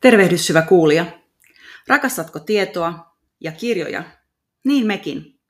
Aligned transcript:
Tervehdys 0.00 0.46
syvä 0.46 0.62
kuulija. 0.62 1.06
Rakastatko 1.88 2.38
tietoa 2.40 3.16
ja 3.40 3.52
kirjoja? 3.52 4.04
Niin 4.64 4.86
mekin. 4.86 5.40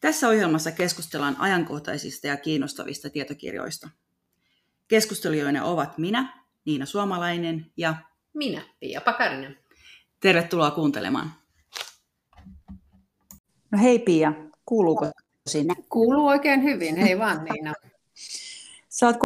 Tässä 0.00 0.28
ohjelmassa 0.28 0.72
keskustellaan 0.72 1.36
ajankohtaisista 1.38 2.26
ja 2.26 2.36
kiinnostavista 2.36 3.10
tietokirjoista. 3.10 3.88
Keskustelijoina 4.88 5.64
ovat 5.64 5.98
minä, 5.98 6.42
Niina 6.64 6.86
Suomalainen 6.86 7.72
ja 7.76 7.94
minä, 8.34 8.62
Pia 8.80 9.00
Pakarinen. 9.00 9.58
Tervetuloa 10.20 10.70
kuuntelemaan. 10.70 11.34
No 13.70 13.78
hei 13.82 13.98
Pia, 13.98 14.32
kuuluuko 14.64 15.10
sinne? 15.46 15.74
Kuuluu 15.88 16.26
oikein 16.26 16.62
hyvin, 16.62 16.96
hei 16.96 17.18
vaan 17.18 17.44
Niina. 17.44 17.72
Saat 18.88 19.16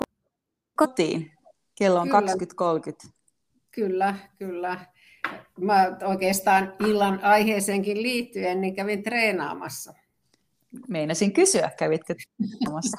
kotiin, 0.76 1.32
kello 1.74 2.00
on 2.00 2.08
20.30. 2.08 3.10
Kyllä, 3.80 4.14
kyllä. 4.38 4.80
Mä 5.60 5.96
oikeastaan 6.04 6.72
illan 6.88 7.24
aiheeseenkin 7.24 8.02
liittyen 8.02 8.60
niin 8.60 8.74
kävin 8.74 9.02
treenaamassa. 9.02 9.94
Meinasin 10.88 11.32
kysyä, 11.32 11.70
kävitkö 11.78 12.14
treenaamassa? 12.14 12.96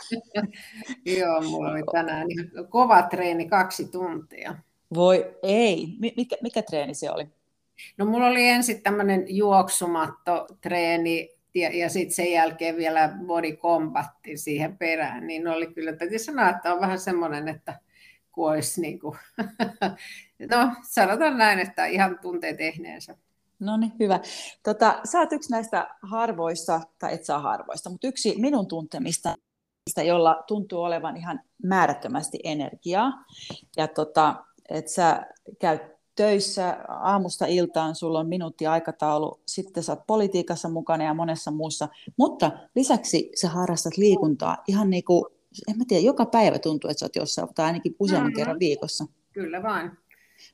Joo, 1.20 1.42
mulla 1.42 1.72
oli 1.72 1.84
tänään 1.92 2.28
kova 2.70 3.02
treeni 3.02 3.48
kaksi 3.50 3.88
tuntia. 3.88 4.56
Voi 4.94 5.38
ei. 5.44 5.88
Mikä, 6.00 6.38
mikä 6.42 6.62
treeni 6.62 6.94
se 6.94 7.12
oli? 7.12 7.28
No 7.98 8.06
mulla 8.06 8.28
oli 8.28 8.48
ensin 8.48 8.82
tämmöinen 8.82 9.26
juoksumatto 9.28 10.48
treeni 10.62 11.30
ja, 11.56 11.78
ja 11.78 11.90
sitten 11.90 12.16
sen 12.16 12.32
jälkeen 12.32 12.78
vielä 12.78 13.16
body 13.26 13.58
combatti 13.58 14.38
siihen 14.38 14.78
perään, 14.78 15.28
niin 15.28 15.48
oli 15.48 15.68
kyllä, 15.68 15.94
täytyy 15.94 16.20
sanoa, 16.20 16.50
että 16.50 16.74
on 16.74 16.82
vähän 16.82 17.00
semmoinen, 17.00 17.48
että 17.48 17.80
kun 18.32 18.52
olisi 18.52 18.82
niin 18.82 19.00
kuin, 19.00 19.18
no 20.52 20.72
sanotaan 20.90 21.38
näin, 21.38 21.60
että 21.60 21.86
ihan 21.86 22.20
tuntee 22.22 22.54
tehneensä. 22.54 23.18
No 23.60 23.78
niin, 23.78 23.92
hyvä. 24.00 24.20
Tota, 24.64 25.00
sä 25.12 25.20
oot 25.20 25.32
yksi 25.32 25.52
näistä 25.52 25.88
harvoista, 26.02 26.82
tai 27.00 27.14
et 27.14 27.26
saa 27.26 27.40
harvoista, 27.40 27.90
mutta 27.90 28.08
yksi 28.08 28.36
minun 28.38 28.68
tuntemista, 28.68 29.36
jolla 30.06 30.44
tuntuu 30.48 30.82
olevan 30.82 31.18
ihan 31.18 31.40
määrättömästi 31.64 32.40
energiaa. 32.44 33.26
Ja 33.78 33.88
tota, 33.88 34.36
että 34.70 34.92
sä 34.92 35.26
käyt 35.60 35.82
töissä 36.16 36.78
aamusta 36.88 37.46
iltaan, 37.46 37.96
sulla 37.96 38.20
on 38.20 38.28
minuutti 38.28 38.68
aikataulu, 38.68 39.42
sitten 39.46 39.84
sä 39.84 39.92
oot 39.92 40.08
politiikassa 40.08 40.70
mukana 40.70 41.04
ja 41.04 41.14
monessa 41.14 41.52
muussa, 41.52 41.88
mutta 42.18 42.52
lisäksi 42.76 43.32
sä 43.42 43.50
harrastat 43.50 43.98
liikuntaa 43.98 44.58
ihan 44.68 44.90
niin 44.90 45.04
kuin, 45.04 45.26
en 45.68 45.78
mä 45.78 45.84
tiedä, 45.88 46.04
joka 46.04 46.26
päivä 46.26 46.60
tuntuu, 46.60 46.90
että 46.90 47.00
sä 47.00 47.06
oot 47.06 47.16
jossain, 47.16 47.54
tai 47.56 47.66
ainakin 47.66 47.96
useamman 48.00 48.28
mm-hmm. 48.28 48.36
kerran 48.36 48.60
viikossa. 48.60 49.06
Kyllä 49.34 49.64
vain. 49.64 49.92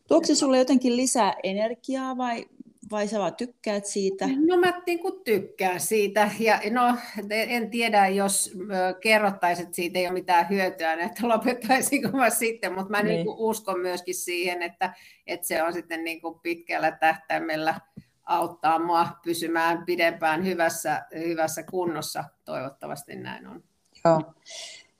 Tuoko 0.08 0.26
se 0.26 0.36
sulle 0.36 0.58
jotenkin 0.58 0.98
lisää 0.98 1.36
energiaa 1.44 2.18
vai, 2.18 2.46
vai 2.92 3.08
sä 3.08 3.20
vaan 3.20 3.36
tykkäät 3.36 3.86
siitä? 3.86 4.26
No 4.48 4.58
mä 4.58 4.82
niin 4.86 5.00
kuin 5.00 5.24
tykkään 5.24 5.80
siitä. 5.80 6.32
Ja 6.40 6.62
no, 6.72 6.98
en 7.30 7.70
tiedä, 7.70 8.08
jos 8.08 8.54
kerrottaisit, 9.02 9.66
että 9.66 9.76
siitä 9.76 10.00
ei 10.00 10.06
ole 10.06 10.14
mitään 10.14 10.50
hyötyä, 10.50 10.96
niin 10.96 11.06
että 11.06 11.28
lopettaisinko 11.28 12.18
mä 12.18 12.30
sitten, 12.30 12.74
mutta 12.74 12.90
mä 12.90 13.04
niin. 13.04 13.16
Niin 13.16 13.26
kuin 13.26 13.38
uskon 13.38 13.80
myöskin 13.80 14.16
siihen, 14.16 14.62
että, 14.62 14.94
että 15.28 15.48
se 15.48 15.64
on 15.64 15.74
sitten 15.74 16.04
niin 16.04 16.22
kuin 16.22 16.40
pitkällä 16.40 16.92
tähtäimellä 16.92 17.82
auttaa 18.24 18.80
mua 18.80 19.08
pysymään 19.24 19.86
pidempään 19.86 20.46
hyvässä, 20.46 21.06
hyvässä 21.18 21.64
kunnossa. 21.64 22.24
Toivottavasti 22.46 23.16
näin 23.16 23.48
on. 23.48 23.64
Joo. 24.06 24.34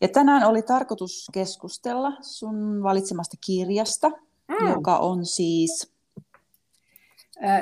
Ja 0.02 0.08
tänään 0.08 0.44
oli 0.44 0.62
tarkoitus 0.62 1.28
keskustella 1.34 2.12
sun 2.22 2.84
valitsemasta 2.84 3.38
kirjasta, 3.46 4.10
mm. 4.48 4.70
joka 4.70 4.98
on 4.98 5.26
siis... 5.26 5.94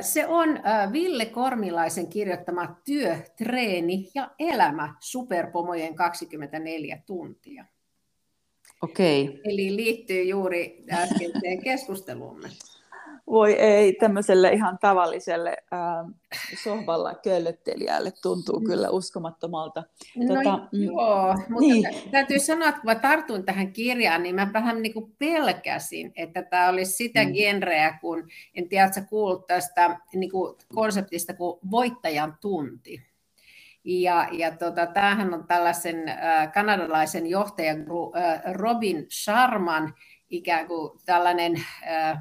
Se 0.02 0.28
on 0.28 0.50
Ville 0.92 1.26
Kormilaisen 1.26 2.08
kirjoittama 2.08 2.76
Työ, 2.86 3.18
treeni 3.38 4.12
ja 4.16 4.32
elämä 4.40 4.96
superpomojen 5.00 5.96
24 5.96 7.02
tuntia. 7.06 7.66
Okei. 8.82 9.42
Eli 9.44 9.76
liittyy 9.76 10.24
juuri 10.24 10.84
äskeiseen 10.92 11.64
keskusteluumme. 11.64 12.50
Voi 13.28 13.54
ei, 13.54 13.94
tämmöiselle 13.94 14.50
ihan 14.50 14.78
tavalliselle 14.82 15.58
äh, 15.74 16.14
sohvalla 16.64 17.16
köllöttelijälle 17.24 18.12
tuntuu 18.22 18.60
mm. 18.60 18.66
kyllä 18.66 18.90
uskomattomalta. 18.90 19.84
No 20.16 20.36
tota, 20.36 20.58
mm, 20.58 20.84
joo, 20.84 21.34
mutta 21.34 21.60
niin. 21.60 22.12
täytyy 22.12 22.40
sanoa, 22.40 22.68
että 22.68 22.82
kun 22.82 22.92
mä 22.92 22.96
tartuin 22.96 23.46
tähän 23.46 23.74
kirjaan, 23.74 24.24
niin 24.24 24.36
mä 24.36 24.50
vähän 24.54 24.82
niin 24.82 24.94
kuin 24.94 25.16
pelkäsin, 25.20 26.12
että 26.16 26.42
tämä 26.42 26.70
olisi 26.70 26.92
sitä 26.92 27.24
mm. 27.24 27.34
genreä, 27.34 27.98
kun 28.02 28.28
en 28.56 28.70
tiedä, 28.70 28.86
että 28.86 29.02
sä 29.02 29.08
kuullut 29.08 29.48
tästä 29.48 30.00
niin 30.16 30.32
kuin 30.32 30.56
konseptista 30.76 31.34
kuin 31.34 31.60
voittajan 31.72 32.38
tunti. 32.42 33.02
Ja, 33.84 34.28
ja 34.32 34.58
tota, 34.58 34.86
tämähän 34.86 35.34
on 35.34 35.48
tällaisen 35.48 36.10
äh, 36.10 36.52
kanadalaisen 36.54 37.28
johtajan 37.28 37.80
äh, 37.80 38.54
Robin 38.54 39.06
Sharman 39.12 39.94
ikään 40.30 40.68
kuin 40.68 41.00
tällainen 41.06 41.54
äh, 41.88 42.18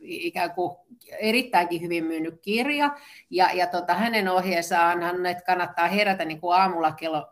ikään 0.00 0.54
kuin 0.54 0.76
erittäinkin 1.18 1.80
hyvin 1.80 2.04
myynyt 2.04 2.34
kirja, 2.42 2.96
ja, 3.30 3.52
ja 3.52 3.66
tota, 3.66 3.94
hänen 3.94 4.28
ohjeessaan 4.28 5.02
hän 5.02 5.26
että 5.26 5.44
kannattaa 5.44 5.88
herätä 5.88 6.24
niin 6.24 6.40
kuin 6.40 6.56
aamulla 6.56 6.92
kello 6.92 7.18
4.45, 7.18 7.22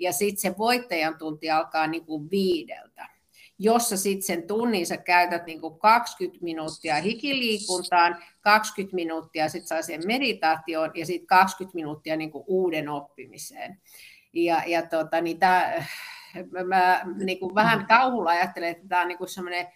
ja 0.00 0.12
sitten 0.12 0.40
se 0.40 0.58
voittajan 0.58 1.18
tunti 1.18 1.50
alkaa 1.50 1.86
niin 1.86 2.06
kuin 2.06 2.30
viideltä 2.30 3.16
jossa 3.58 3.96
sitten 3.96 4.26
sen 4.26 4.46
tunnin 4.46 4.86
sä 4.86 4.96
käytät 4.96 5.46
niin 5.46 5.60
kuin 5.60 5.78
20 5.78 6.44
minuuttia 6.44 6.94
hikiliikuntaan, 6.96 8.16
20 8.40 8.94
minuuttia 8.94 9.48
sitten 9.48 9.68
saa 9.68 9.82
sen 9.82 10.06
meditaatioon 10.06 10.90
ja 10.94 11.06
sitten 11.06 11.26
20 11.26 11.74
minuuttia 11.74 12.16
niin 12.16 12.30
kuin 12.30 12.44
uuden 12.46 12.88
oppimiseen. 12.88 13.80
Ja, 14.32 14.62
ja 14.66 14.82
tota, 14.82 15.20
niin 15.20 15.38
tää, 15.38 15.86
mä 16.66 17.00
niin 17.24 17.38
kuin 17.38 17.54
vähän 17.54 17.86
kauhulla 17.86 18.30
ajattelen, 18.30 18.70
että 18.70 18.88
tämä 18.88 19.02
on 19.02 19.08
niin 19.08 19.28
semmoinen 19.28 19.66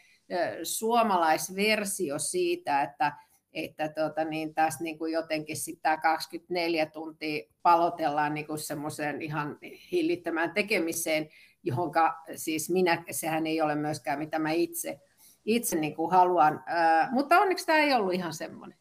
suomalaisversio 0.63 2.19
siitä, 2.19 2.83
että, 2.83 3.13
että 3.53 3.89
tota, 3.89 4.25
niin 4.25 4.55
tässä 4.55 4.85
niin 4.85 4.99
kuin 4.99 5.13
jotenkin 5.13 5.57
sitä 5.57 5.97
24 5.97 6.87
tuntia 6.87 7.45
palotellaan 7.63 8.35
niin 8.35 8.47
kuin 8.47 8.59
semmoiseen 8.59 9.23
ihan 9.23 9.59
hillittömään 9.93 10.55
tekemiseen, 10.55 11.29
johon 11.63 11.91
siis 12.37 12.71
minä, 12.71 13.05
sehän 13.11 13.47
ei 13.47 13.61
ole 13.61 13.75
myöskään 13.75 14.19
mitä 14.19 14.39
mä 14.39 14.51
itse, 14.51 15.01
itse 15.45 15.77
niin 15.77 15.95
kuin 15.95 16.11
haluan, 16.11 16.65
mutta 17.11 17.41
onneksi 17.41 17.67
tämä 17.67 17.79
ei 17.79 17.95
ollut 17.95 18.15
ihan 18.15 18.35
semmoinen. 18.35 18.79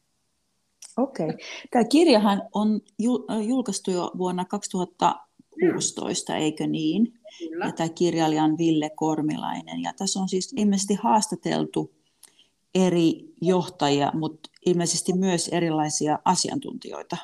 Okei. 0.97 1.25
Okay. 1.25 1.37
Tämä 1.71 1.83
kirjahan 1.83 2.41
on 2.53 2.81
julkaistu 3.47 3.91
jo 3.91 4.11
vuonna 4.17 4.45
2000, 4.45 5.15
16, 5.59 6.35
eikö 6.35 6.67
niin? 6.67 7.13
Kyllä. 7.39 7.65
Ja 7.65 7.71
tämä 7.71 7.89
kirjailija 7.89 8.43
on 8.43 8.57
Ville 8.57 8.89
Kormilainen. 8.95 9.81
Ja 9.81 9.93
tässä 9.97 10.19
on 10.19 10.29
siis 10.29 10.53
ilmeisesti 10.57 10.93
haastateltu 10.93 11.95
eri 12.75 13.33
johtajia, 13.41 14.11
mutta 14.13 14.49
ilmeisesti 14.65 15.13
myös 15.13 15.47
erilaisia 15.47 16.19
asiantuntijoita. 16.25 17.17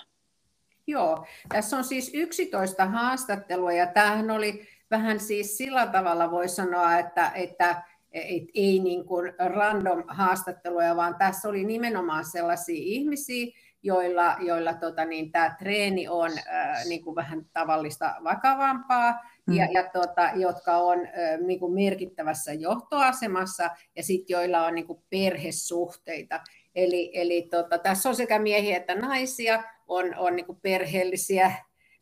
Joo, 0.87 1.25
tässä 1.49 1.77
on 1.77 1.83
siis 1.83 2.11
11 2.13 2.85
haastattelua 2.85 3.71
ja 3.71 3.87
tämähän 3.87 4.31
oli 4.31 4.67
vähän 4.91 5.19
siis 5.19 5.57
sillä 5.57 5.87
tavalla 5.87 6.31
voi 6.31 6.49
sanoa, 6.49 6.97
että, 6.97 7.31
että 7.35 7.83
et 8.11 8.43
ei 8.53 8.79
niin 8.79 9.05
kuin 9.05 9.33
random 9.39 10.03
haastatteluja, 10.07 10.95
vaan 10.95 11.15
tässä 11.15 11.49
oli 11.49 11.63
nimenomaan 11.63 12.25
sellaisia 12.25 12.81
ihmisiä, 12.83 13.45
joilla, 13.85 14.35
joilla 14.39 14.73
tota, 14.73 15.05
niin, 15.05 15.31
tämä 15.31 15.55
treeni 15.59 16.07
on 16.07 16.31
äh, 16.31 16.85
niin 16.85 17.03
kuin 17.03 17.15
vähän 17.15 17.45
tavallista 17.53 18.15
vakavampaa, 18.23 19.11
mm. 19.45 19.53
ja, 19.53 19.67
ja 19.71 19.89
tota, 19.93 20.29
jotka 20.35 20.77
on 20.77 20.99
äh, 20.99 21.39
niin 21.45 21.59
kuin 21.59 21.73
merkittävässä 21.73 22.53
johtoasemassa, 22.53 23.69
ja 23.95 24.03
sitten 24.03 24.33
joilla 24.33 24.65
on 24.65 24.75
niin 24.75 24.87
kuin 24.87 25.03
perhesuhteita. 25.09 26.39
Eli, 26.75 27.11
eli 27.13 27.47
tota, 27.51 27.77
tässä 27.77 28.09
on 28.09 28.15
sekä 28.15 28.39
miehiä 28.39 28.77
että 28.77 28.95
naisia, 28.95 29.63
on, 29.87 30.15
on 30.15 30.35
niin 30.35 30.45
kuin 30.45 30.59
perheellisiä, 30.61 31.51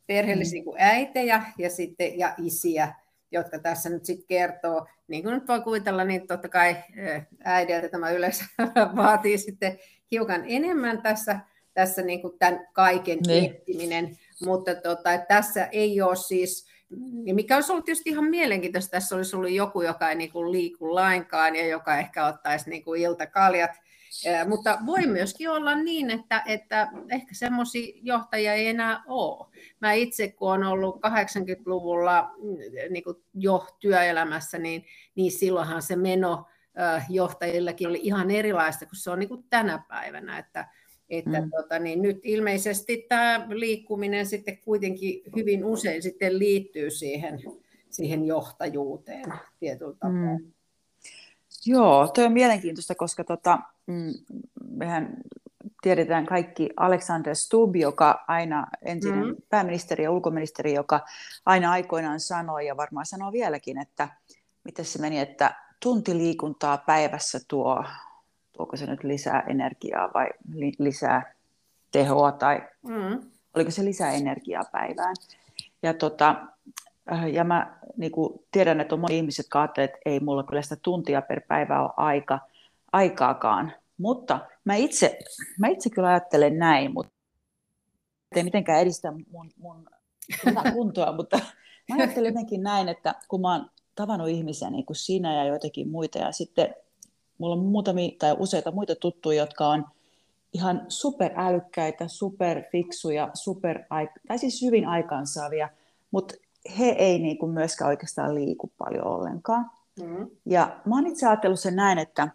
perheellisiä 0.06 0.60
mm. 0.60 0.64
niin 0.64 0.76
äitejä 0.78 1.42
ja, 1.58 1.70
sitten, 1.70 2.18
ja 2.18 2.34
isiä, 2.38 2.94
jotka 3.32 3.58
tässä 3.58 3.90
nyt 3.90 4.04
sitten 4.04 4.26
kertoo, 4.26 4.86
niin 5.08 5.22
kuin 5.22 5.34
nyt 5.34 5.48
voi 5.48 5.60
kuvitella, 5.60 6.04
niin 6.04 6.26
totta 6.26 6.48
kai 6.48 6.76
äidiltä 7.44 7.88
tämä 7.88 8.10
yleensä 8.10 8.44
vaatii 8.96 9.38
sitten 9.38 9.78
hiukan 10.10 10.44
enemmän 10.46 11.02
tässä 11.02 11.40
tässä 11.74 12.02
niin 12.02 12.22
kuin 12.22 12.38
tämän 12.38 12.68
kaiken 12.72 13.18
niin. 13.26 13.50
etsiminen, 13.50 14.18
mutta 14.44 14.74
tota, 14.74 15.10
tässä 15.28 15.64
ei 15.66 16.00
ole 16.00 16.16
siis, 16.16 16.66
ja 17.24 17.34
mikä 17.34 17.54
olisi 17.54 17.72
ollut 17.72 17.84
tietysti 17.84 18.10
ihan 18.10 18.24
mielenkiintoista, 18.24 18.90
tässä 18.90 19.16
olisi 19.16 19.36
ollut 19.36 19.50
joku, 19.50 19.82
joka 19.82 20.08
ei 20.08 20.14
niin 20.14 20.32
kuin 20.32 20.52
liiku 20.52 20.94
lainkaan 20.94 21.56
ja 21.56 21.66
joka 21.66 21.98
ehkä 21.98 22.26
ottaisi 22.26 22.70
niin 22.70 22.84
kuin 22.84 23.02
iltakaljat, 23.02 23.70
mutta 24.48 24.78
voi 24.86 25.06
myöskin 25.06 25.50
olla 25.50 25.74
niin, 25.74 26.10
että, 26.10 26.42
että 26.46 26.88
ehkä 27.10 27.34
semmoisia 27.34 28.00
johtajia 28.02 28.54
ei 28.54 28.66
enää 28.66 29.02
ole. 29.06 29.46
Mä 29.80 29.92
itse, 29.92 30.28
kun 30.28 30.50
olen 30.50 30.64
ollut 30.66 30.96
80-luvulla 30.96 32.30
mm, 32.36 32.92
niin 32.92 33.04
kuin 33.04 33.16
jo 33.34 33.66
työelämässä, 33.80 34.58
niin, 34.58 34.84
niin 35.14 35.32
silloinhan 35.32 35.82
se 35.82 35.96
meno 35.96 36.46
johtajillakin 37.08 37.88
oli 37.88 38.00
ihan 38.02 38.30
erilaista 38.30 38.86
kuin 38.86 38.96
se 38.96 39.10
on 39.10 39.18
niin 39.18 39.28
kuin 39.28 39.44
tänä 39.50 39.82
päivänä, 39.88 40.38
että, 40.38 40.68
että 41.10 41.40
mm. 41.40 41.50
tota, 41.50 41.78
niin 41.78 42.02
nyt 42.02 42.20
ilmeisesti 42.22 43.06
tämä 43.08 43.46
liikkuminen 43.48 44.26
sitten 44.26 44.58
kuitenkin 44.58 45.22
hyvin 45.36 45.64
usein 45.64 46.02
sitten 46.02 46.38
liittyy 46.38 46.90
siihen, 46.90 47.40
siihen 47.90 48.24
johtajuuteen 48.24 49.24
tietyllä 49.60 49.92
tapaa. 49.92 50.10
Mm. 50.10 50.52
Joo, 51.66 52.08
tuo 52.08 52.24
on 52.24 52.32
mielenkiintoista, 52.32 52.94
koska 52.94 53.24
tota, 53.24 53.58
mm, 53.86 54.12
mehän 54.68 55.16
tiedetään 55.82 56.26
kaikki 56.26 56.70
Alexander 56.76 57.34
Stubb, 57.34 57.76
joka 57.76 58.24
aina 58.28 58.66
entinen 58.82 59.26
mm. 59.26 59.36
pääministeri 59.48 60.04
ja 60.04 60.10
ulkoministeri, 60.10 60.74
joka 60.74 61.00
aina 61.46 61.72
aikoinaan 61.72 62.20
sanoi 62.20 62.66
ja 62.66 62.76
varmaan 62.76 63.06
sanoo 63.06 63.32
vieläkin, 63.32 63.78
että 63.78 64.08
miten 64.64 64.84
se 64.84 64.98
meni, 64.98 65.18
että 65.18 65.54
tunti 65.80 66.18
liikuntaa 66.18 66.78
päivässä 66.78 67.40
tuo, 67.48 67.84
tuoko 68.56 68.76
se 68.76 68.86
nyt 68.86 69.04
lisää 69.04 69.40
energiaa 69.48 70.10
vai 70.14 70.28
li, 70.54 70.72
lisää 70.78 71.34
tehoa 71.90 72.32
tai 72.32 72.62
mm. 72.82 73.30
oliko 73.54 73.70
se 73.70 73.84
lisää 73.84 74.12
energiaa 74.12 74.64
päivään. 74.72 75.14
Ja, 75.82 75.94
tota, 75.94 76.36
äh, 77.12 77.28
ja 77.32 77.44
mä 77.44 77.78
niin 77.96 78.12
tiedän, 78.50 78.80
että 78.80 78.94
on 78.94 79.00
moni 79.00 79.16
ihmiset, 79.16 79.44
jotka 79.44 79.64
että 79.64 79.98
ei 80.04 80.20
mulla 80.20 80.42
kyllä 80.42 80.62
sitä 80.62 80.76
tuntia 80.76 81.22
per 81.22 81.40
päivä 81.48 81.82
ole 81.82 81.90
aika, 81.96 82.40
aikaakaan. 82.92 83.72
Mutta 83.98 84.40
mä 84.64 84.74
itse, 84.74 85.18
mä 85.58 85.68
itse 85.68 85.90
kyllä 85.90 86.08
ajattelen 86.08 86.58
näin, 86.58 86.94
mutta 86.94 87.12
ei 88.36 88.42
mitenkään 88.42 88.80
edistä 88.80 89.12
mun, 89.30 89.50
mun 89.56 89.88
kuntoa, 90.74 91.16
mutta 91.16 91.38
mä 91.88 91.96
ajattelen 91.98 92.28
jotenkin 92.28 92.62
näin, 92.62 92.88
että 92.88 93.14
kun 93.28 93.40
mä 93.40 93.52
oon 93.52 93.70
tavannut 93.94 94.28
ihmisiä 94.28 94.70
niin 94.70 94.86
kuin 94.86 94.96
sinä 94.96 95.34
ja 95.34 95.44
joitakin 95.44 95.88
muita. 95.88 96.18
Ja 96.18 96.32
sitten 96.32 96.74
mulla 97.38 97.54
on 97.54 97.64
muutamia 97.64 98.16
tai 98.18 98.36
useita 98.38 98.70
muita 98.70 98.94
tuttuja, 98.96 99.38
jotka 99.38 99.68
on 99.68 99.84
ihan 100.52 100.86
superälykkäitä, 100.88 102.08
superfiksuja, 102.08 103.30
super, 103.34 103.78
tai 104.28 104.38
siis 104.38 104.62
hyvin 104.62 104.88
aikaansaavia, 104.88 105.68
mutta 106.10 106.34
he 106.78 106.88
ei 106.88 107.18
niin 107.18 107.38
kuin 107.38 107.52
myöskään 107.52 107.88
oikeastaan 107.88 108.34
liiku 108.34 108.72
paljon 108.78 109.06
ollenkaan. 109.06 109.70
Mm. 110.02 110.30
Ja 110.46 110.80
mä 110.84 110.94
oon 110.94 111.06
itse 111.06 111.26
ajatellut 111.26 111.60
sen 111.60 111.76
näin, 111.76 111.98
että 111.98 112.28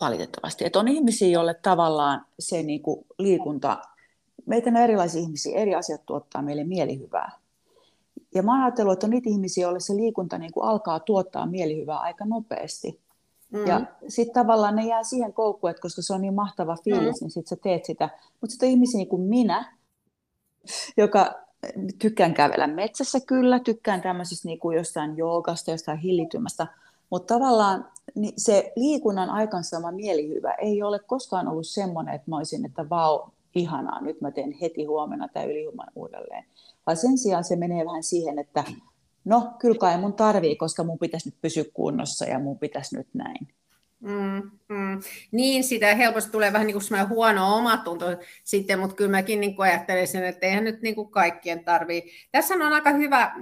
valitettavasti, 0.00 0.64
että 0.64 0.78
on 0.78 0.88
ihmisiä, 0.88 1.28
joille 1.28 1.54
tavallaan 1.54 2.26
se 2.38 2.62
niin 2.62 2.82
kuin 2.82 3.06
liikunta, 3.18 3.78
meitä 4.46 4.70
on 4.70 4.76
erilaisia 4.76 5.20
ihmisiä, 5.20 5.58
eri 5.58 5.74
asiat 5.74 6.06
tuottaa 6.06 6.42
meille 6.42 6.64
mielihyvää. 6.64 7.32
Ja 8.34 8.42
mä 8.42 8.64
ajatellut, 8.64 8.92
että 8.92 9.06
on 9.06 9.10
niitä 9.10 9.30
ihmisiä, 9.30 9.62
joille 9.62 9.80
se 9.80 9.96
liikunta 9.96 10.38
niin 10.38 10.52
kuin 10.52 10.66
alkaa 10.66 11.00
tuottaa 11.00 11.46
mielihyvää 11.46 11.98
aika 11.98 12.24
nopeasti. 12.24 13.00
Mm. 13.50 13.66
Ja 13.66 13.80
sitten 14.08 14.34
tavallaan 14.34 14.76
ne 14.76 14.86
jää 14.86 15.02
siihen 15.02 15.32
koukkuun, 15.32 15.70
että 15.70 15.82
koska 15.82 16.02
se 16.02 16.14
on 16.14 16.20
niin 16.20 16.34
mahtava 16.34 16.76
fiilis, 16.84 17.20
mm. 17.20 17.24
niin 17.24 17.30
sitten 17.30 17.48
sä 17.48 17.56
teet 17.62 17.84
sitä. 17.84 18.08
Mutta 18.40 18.50
sitten 18.50 18.68
ihmisiä 18.68 18.98
niin 18.98 19.08
kuin 19.08 19.22
minä, 19.22 19.76
joka 20.96 21.34
tykkään 21.98 22.34
kävellä 22.34 22.66
metsässä 22.66 23.20
kyllä, 23.20 23.60
tykkään 23.60 24.02
tämmöisestä 24.02 24.48
niin 24.48 24.58
kuin 24.58 24.76
jostain 24.76 25.16
joogasta, 25.16 25.70
jostain 25.70 25.98
hillitymästä, 25.98 26.66
mutta 27.10 27.34
tavallaan 27.34 27.88
niin 28.14 28.34
se 28.36 28.72
liikunnan 28.76 29.30
aikansaama 29.30 29.92
mielihyvä 29.92 30.52
ei 30.52 30.82
ole 30.82 30.98
koskaan 30.98 31.48
ollut 31.48 31.66
semmoinen, 31.66 32.14
että 32.14 32.30
mä 32.30 32.36
olisin, 32.36 32.66
että 32.66 32.88
vau, 32.88 33.20
ihanaa, 33.54 34.00
nyt 34.00 34.20
mä 34.20 34.30
teen 34.30 34.52
heti 34.52 34.84
huomenna 34.84 35.28
tai 35.28 35.50
ylihuomenna 35.50 35.92
uudelleen 35.96 36.44
vaan 36.86 36.96
sen 36.96 37.18
sijaan 37.18 37.44
se 37.44 37.56
menee 37.56 37.86
vähän 37.86 38.02
siihen, 38.02 38.38
että 38.38 38.64
no 39.24 39.52
kyllä 39.58 39.78
kai 39.78 39.98
mun 39.98 40.12
tarvii, 40.12 40.56
koska 40.56 40.84
mun 40.84 40.98
pitäisi 40.98 41.28
nyt 41.28 41.40
pysyä 41.40 41.64
kunnossa 41.74 42.24
ja 42.24 42.38
mun 42.38 42.58
pitäisi 42.58 42.96
nyt 42.96 43.08
näin. 43.14 43.48
Mm, 44.00 44.50
mm. 44.68 45.00
Niin, 45.32 45.64
sitä 45.64 45.94
helposti 45.94 46.30
tulee 46.30 46.52
vähän 46.52 46.66
niin 46.66 46.76
kuin 46.88 47.08
huono 47.08 47.56
omatunto 47.56 48.06
sitten, 48.44 48.78
mutta 48.78 48.96
kyllä 48.96 49.10
mäkin 49.10 49.40
niin 49.40 49.54
ajattelen 49.58 50.06
sen, 50.06 50.24
että 50.24 50.46
eihän 50.46 50.64
nyt 50.64 50.82
niin 50.82 50.94
kuin 50.94 51.10
kaikkien 51.10 51.64
tarvii. 51.64 52.10
Tässä 52.32 52.54
on 52.54 52.62
aika 52.62 52.90
hyvä 52.90 53.32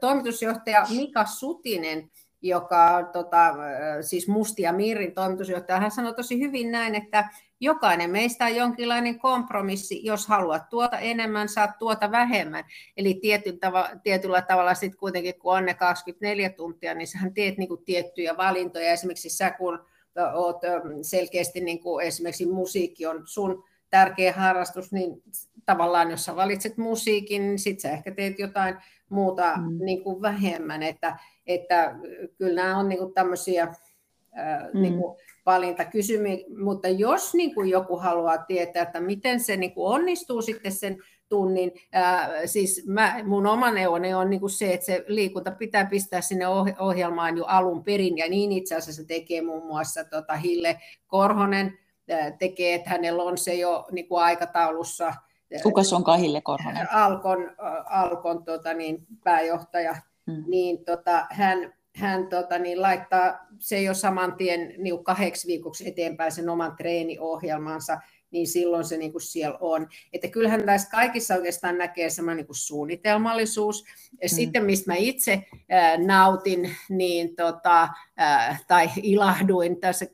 toimitusjohtaja 0.00 0.86
Mika 0.96 1.24
Sutinen, 1.24 2.10
joka 2.42 3.10
tota, 3.12 3.54
siis 4.00 4.28
Mustia 4.28 4.72
Mirrin 4.72 5.14
toimitusjohtaja, 5.14 5.80
hän 5.80 5.90
sanoi 5.90 6.14
tosi 6.14 6.40
hyvin 6.40 6.72
näin, 6.72 6.94
että 6.94 7.28
jokainen 7.60 8.10
meistä 8.10 8.44
on 8.44 8.56
jonkinlainen 8.56 9.18
kompromissi, 9.18 10.04
jos 10.04 10.26
haluat 10.26 10.68
tuota 10.70 10.98
enemmän, 10.98 11.48
saat 11.48 11.78
tuota 11.78 12.10
vähemmän. 12.10 12.64
Eli 12.96 13.14
tietyllä, 13.14 13.58
tav- 13.66 14.00
tietyllä 14.02 14.42
tavalla 14.42 14.74
sitten 14.74 14.98
kuitenkin, 14.98 15.38
kun 15.38 15.56
on 15.56 15.64
ne 15.64 15.74
24 15.74 16.50
tuntia, 16.50 16.94
niin 16.94 17.06
sähän 17.06 17.34
teet 17.34 17.58
niin 17.58 17.68
kuin 17.68 17.84
tiettyjä 17.84 18.36
valintoja. 18.36 18.92
Esimerkiksi 18.92 19.28
sä, 19.28 19.50
kun 19.50 19.86
oot 20.34 20.60
selkeästi 21.02 21.60
niin 21.60 21.80
kuin 21.80 22.06
esimerkiksi 22.06 22.46
musiikki 22.46 23.06
on 23.06 23.22
sun 23.24 23.64
tärkeä 23.90 24.32
harrastus, 24.32 24.92
niin 24.92 25.22
tavallaan 25.64 26.10
jos 26.10 26.24
sä 26.24 26.36
valitset 26.36 26.76
musiikin, 26.76 27.42
niin 27.42 27.58
sitten 27.58 27.82
sä 27.82 27.96
ehkä 27.96 28.10
teet 28.10 28.38
jotain 28.38 28.76
muuta 29.08 29.56
mm. 29.56 29.84
niin 29.84 30.02
kuin 30.02 30.22
vähemmän. 30.22 30.82
Että, 30.82 31.18
että 31.46 31.94
kyllä 32.38 32.62
nämä 32.62 32.78
on 32.78 32.88
niin 32.88 32.98
kuin 32.98 33.14
tämmöisiä 33.14 33.66
mm. 33.66 34.82
niin 34.82 34.98
kuin 34.98 35.16
valintakysymyksiä, 35.46 36.46
mutta 36.64 36.88
jos 36.88 37.34
niin 37.34 37.54
kuin 37.54 37.68
joku 37.68 37.96
haluaa 37.96 38.38
tietää, 38.38 38.82
että 38.82 39.00
miten 39.00 39.40
se 39.40 39.56
niin 39.56 39.74
kuin 39.74 39.94
onnistuu 39.94 40.42
sitten 40.42 40.72
sen 40.72 40.98
tunnin. 41.28 41.72
Ää, 41.92 42.46
siis 42.46 42.86
mä, 42.86 43.20
mun 43.24 43.46
oma 43.46 43.70
neuvoni 43.70 44.14
on 44.14 44.30
niin 44.30 44.40
kuin 44.40 44.50
se, 44.50 44.74
että 44.74 44.86
se 44.86 45.04
liikunta 45.06 45.50
pitää 45.50 45.86
pistää 45.86 46.20
sinne 46.20 46.44
ohjelmaan 46.78 47.36
jo 47.36 47.44
alun 47.44 47.84
perin, 47.84 48.18
ja 48.18 48.28
niin 48.28 48.52
itse 48.52 48.74
asiassa 48.74 49.04
tekee 49.04 49.42
muun 49.42 49.66
muassa 49.66 50.04
tota 50.04 50.36
Hille 50.36 50.80
Korhonen, 51.06 51.78
ää, 52.10 52.30
tekee, 52.30 52.74
että 52.74 52.90
hänellä 52.90 53.22
on 53.22 53.38
se 53.38 53.54
jo 53.54 53.86
niin 53.92 54.08
kuin 54.08 54.22
aikataulussa. 54.22 55.14
Kuka 55.62 55.82
se 55.82 55.94
on 55.94 56.18
Hille 56.18 56.40
Korhonen? 56.40 56.92
Alkon, 56.92 57.50
Alkon 57.90 58.44
tota 58.44 58.74
niin, 58.74 59.06
pääjohtaja. 59.24 59.96
Hmm. 60.30 60.44
Niin 60.46 60.84
tota, 60.84 61.26
hän, 61.30 61.75
hän 61.96 62.26
tota, 62.28 62.58
niin 62.58 62.82
laittaa 62.82 63.46
se 63.58 63.82
jo 63.82 63.94
saman 63.94 64.36
tien 64.36 64.74
niin 64.78 65.04
kahdeksi 65.04 65.46
viikoksi 65.46 65.88
eteenpäin 65.88 66.32
sen 66.32 66.48
oman 66.48 66.76
treeniohjelmansa, 66.76 67.98
niin 68.30 68.46
silloin 68.46 68.84
se 68.84 68.96
niin 68.96 69.12
kuin 69.12 69.22
siellä 69.22 69.58
on. 69.60 69.88
Että 70.12 70.28
kyllähän 70.28 70.66
tässä 70.66 70.90
kaikissa 70.90 71.34
oikeastaan 71.34 71.78
näkee 71.78 72.10
semmoinen 72.10 72.36
niin 72.36 72.46
kuin 72.46 72.56
suunnitelmallisuus. 72.56 73.84
Ja 74.22 74.28
mm. 74.30 74.34
Sitten 74.34 74.64
mistä 74.64 74.90
mä 74.90 74.96
itse 74.96 75.32
äh, 75.32 75.98
nautin 75.98 76.76
niin 76.88 77.36
tota, 77.36 77.88
äh, 78.20 78.64
tai 78.68 78.90
ilahduin 79.02 79.80
tässä 79.80 80.06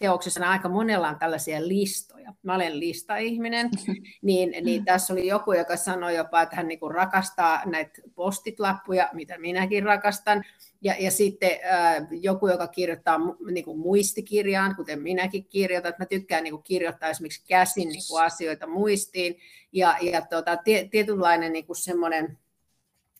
teoksessa, 0.00 0.50
aika 0.50 0.68
monella 0.68 1.08
on 1.08 1.18
tällaisia 1.18 1.68
listoja. 1.68 2.34
Mä 2.42 2.54
olen 2.54 2.80
listaihminen, 2.80 3.70
niin, 4.22 4.64
niin 4.64 4.84
tässä 4.84 5.12
oli 5.12 5.26
joku, 5.26 5.52
joka 5.52 5.76
sanoi 5.76 6.16
jopa, 6.16 6.42
että 6.42 6.56
hän 6.56 6.68
niin 6.68 6.78
rakastaa 6.94 7.62
näitä 7.66 8.02
postitlappuja, 8.14 9.08
mitä 9.12 9.38
minäkin 9.38 9.82
rakastan. 9.82 10.44
Ja, 10.82 10.94
ja 10.98 11.10
sitten 11.10 11.50
äh, 11.50 12.06
joku, 12.10 12.48
joka 12.48 12.66
kirjoittaa 12.66 13.18
niin 13.50 13.64
kuin 13.64 13.78
muistikirjaan, 13.78 14.76
kuten 14.76 15.02
minäkin 15.02 15.44
kirjoitan, 15.44 15.88
että 15.88 16.02
mä 16.02 16.06
tykkään 16.06 16.44
niin 16.44 16.54
kuin 16.54 16.62
kirjoittaa 16.62 17.08
esimerkiksi 17.08 17.44
käsin 17.48 17.88
niin 17.88 18.02
kuin 18.08 18.22
asioita 18.22 18.66
muistiin, 18.66 19.36
ja, 19.72 19.96
ja 20.00 20.20
tota, 20.20 20.58
tietynlainen 20.90 21.52
niin 21.52 21.66
kuin 21.66 21.76
semmoinen, 21.76 22.38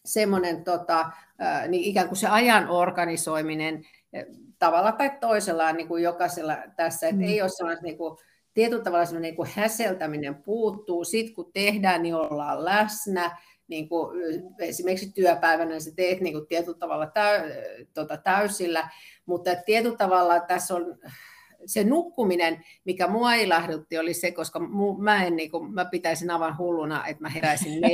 semmoinen 0.04 0.64
tota, 0.64 1.00
äh, 1.42 1.68
niin 1.68 1.84
ikään 1.84 2.08
kuin 2.08 2.18
se 2.18 2.28
ajan 2.28 2.68
organisoiminen 2.68 3.86
tavalla 4.58 4.92
tai 4.92 5.10
toisella 5.20 5.72
niin 5.72 5.88
kuin 5.88 6.02
jokaisella 6.02 6.56
tässä, 6.76 7.08
että 7.08 7.22
mm. 7.22 7.28
ei 7.28 7.42
ole 7.42 7.48
sellainen 7.48 7.84
niin 7.84 7.98
kuin, 7.98 8.18
tietyllä 8.54 8.82
tavalla 8.82 9.04
sellainen 9.04 9.28
niin 9.28 9.36
kuin 9.36 9.48
häseltäminen 9.54 10.34
puuttuu, 10.34 11.04
sitten 11.04 11.34
kun 11.34 11.50
tehdään, 11.52 12.02
niin 12.02 12.14
ollaan 12.14 12.64
läsnä, 12.64 13.38
niin 13.68 13.88
kuin 13.88 14.18
esimerkiksi 14.58 15.12
työpäivänä 15.12 15.70
niin 15.70 15.80
sä 15.80 15.90
teet 15.96 16.20
niin 16.20 16.34
kuin 16.34 16.46
tietyllä 16.46 16.78
tavalla 16.78 17.06
täy, 17.06 17.40
tota, 17.94 18.16
täysillä, 18.16 18.88
mutta 19.26 19.50
tietyllä 19.66 19.96
tavalla 19.96 20.40
tässä 20.40 20.74
on 20.74 20.98
se 21.66 21.84
nukkuminen, 21.84 22.64
mikä 22.84 23.08
mua 23.08 23.34
ilahdutti, 23.34 23.98
oli 23.98 24.14
se, 24.14 24.30
koska 24.30 24.58
mu, 24.58 24.96
mä, 24.98 25.24
en, 25.24 25.36
niin 25.36 25.50
kuin, 25.50 25.74
mä 25.74 25.84
pitäisin 25.84 26.30
aivan 26.30 26.58
hulluna, 26.58 27.06
että 27.06 27.22
mä 27.22 27.28
heräisin 27.28 27.72
4.45, 27.84 27.90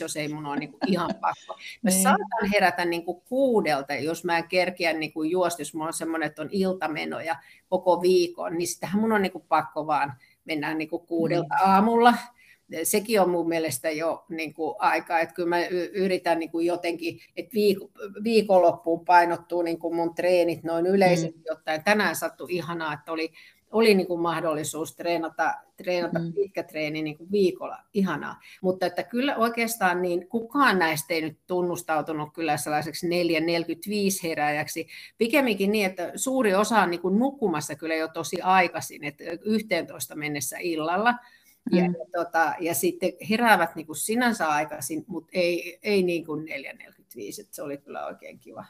jos 0.00 0.16
ei 0.16 0.28
mun 0.28 0.46
ole 0.46 0.56
niin 0.56 0.70
kuin 0.70 0.80
ihan 0.86 1.10
pakko. 1.20 1.58
Mä 1.82 1.90
niin. 1.90 2.02
saatan 2.02 2.50
herätä 2.54 2.84
niin 2.84 3.04
kuin 3.04 3.22
kuudelta, 3.28 3.94
jos 3.94 4.24
mä 4.24 4.38
en 4.38 4.48
kerkiä 4.48 4.92
niin 4.92 5.12
kuin 5.12 5.30
juosta, 5.30 5.60
jos 5.62 5.74
mulla 5.74 5.86
on 5.86 5.92
semmoinen, 5.92 6.26
että 6.26 6.42
on 6.42 6.48
iltamenoja 6.52 7.36
koko 7.68 8.02
viikon, 8.02 8.58
niin 8.58 8.68
sitähän 8.68 9.00
mun 9.00 9.12
on 9.12 9.22
niin 9.22 9.32
kuin 9.32 9.44
pakko 9.48 9.86
vaan 9.86 10.12
mennä 10.44 10.74
niin 10.74 10.88
kuin 10.88 11.06
kuudelta 11.06 11.54
mm. 11.54 11.70
aamulla 11.70 12.14
sekin 12.82 13.20
on 13.20 13.30
mun 13.30 13.48
mielestä 13.48 13.90
jo 13.90 14.24
niin 14.28 14.54
kuin 14.54 14.74
aika, 14.78 15.20
että 15.20 15.34
kyllä 15.34 15.48
mä 15.48 15.66
yritän 15.92 16.38
niin 16.38 16.50
kuin 16.50 16.66
jotenkin, 16.66 17.20
että 17.36 17.54
viik- 17.54 18.22
viikonloppuun 18.24 19.04
painottuu 19.04 19.62
niin 19.62 19.78
kuin 19.78 19.94
mun 19.94 20.14
treenit 20.14 20.64
noin 20.64 20.86
yleisesti 20.86 21.38
mm. 21.38 21.52
ottaen. 21.52 21.84
Tänään 21.84 22.16
sattui 22.16 22.46
ihanaa, 22.50 22.92
että 22.92 23.12
oli 23.12 23.32
oli 23.70 23.94
niin 23.94 24.06
kuin 24.06 24.20
mahdollisuus 24.20 24.96
treenata, 24.96 25.54
treenata 25.76 26.18
mm. 26.18 26.32
pitkä 26.32 26.62
treeni 26.62 27.02
niin 27.02 27.18
kuin 27.18 27.30
viikolla. 27.30 27.78
Ihanaa. 27.94 28.40
Mutta 28.62 28.86
että 28.86 29.02
kyllä 29.02 29.36
oikeastaan 29.36 30.02
niin 30.02 30.28
kukaan 30.28 30.78
näistä 30.78 31.14
ei 31.14 31.20
nyt 31.20 31.38
tunnustautunut 31.46 32.28
kyllä 32.34 32.56
sellaiseksi 32.56 33.06
4-45 33.06 33.10
herääjäksi. 34.22 34.86
Pikemminkin 35.18 35.72
niin, 35.72 35.86
että 35.86 36.12
suuri 36.16 36.54
osa 36.54 36.78
on 36.78 36.90
niin 36.90 37.00
kuin 37.00 37.18
nukkumassa 37.18 37.74
kyllä 37.74 37.94
jo 37.94 38.08
tosi 38.08 38.40
aikaisin, 38.42 39.04
että 39.04 39.24
11 39.44 40.16
mennessä 40.16 40.56
illalla. 40.60 41.14
Ja, 41.72 41.88
mm. 41.88 41.94
ja, 41.98 42.24
tota, 42.24 42.54
ja 42.60 42.74
sitten 42.74 43.12
heräävät 43.30 43.74
niin 43.74 43.86
kuin 43.86 43.96
sinänsä 43.96 44.48
aikaisin, 44.48 45.04
mutta 45.06 45.30
ei, 45.32 45.78
ei 45.82 46.02
niin 46.02 46.26
kuin 46.26 46.48
4.45, 46.48 47.40
että 47.40 47.56
se 47.56 47.62
oli 47.62 47.78
kyllä 47.78 48.06
oikein 48.06 48.38
kiva. 48.38 48.64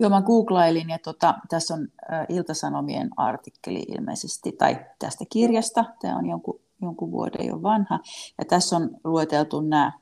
Joo, 0.00 0.10
mä 0.10 0.22
googlailin 0.22 0.88
ja 0.88 0.98
tota, 0.98 1.34
tässä 1.48 1.74
on 1.74 1.88
Iltasanomien 2.28 3.10
artikkeli 3.16 3.84
ilmeisesti, 3.88 4.52
tai 4.52 4.76
tästä 4.98 5.24
kirjasta, 5.32 5.84
tämä 6.00 6.16
on 6.16 6.26
jonkun, 6.26 6.60
jonkun 6.82 7.12
vuoden 7.12 7.46
jo 7.46 7.62
vanha, 7.62 8.00
ja 8.38 8.44
tässä 8.44 8.76
on 8.76 8.90
lueteltu 9.04 9.60
nämä, 9.60 9.92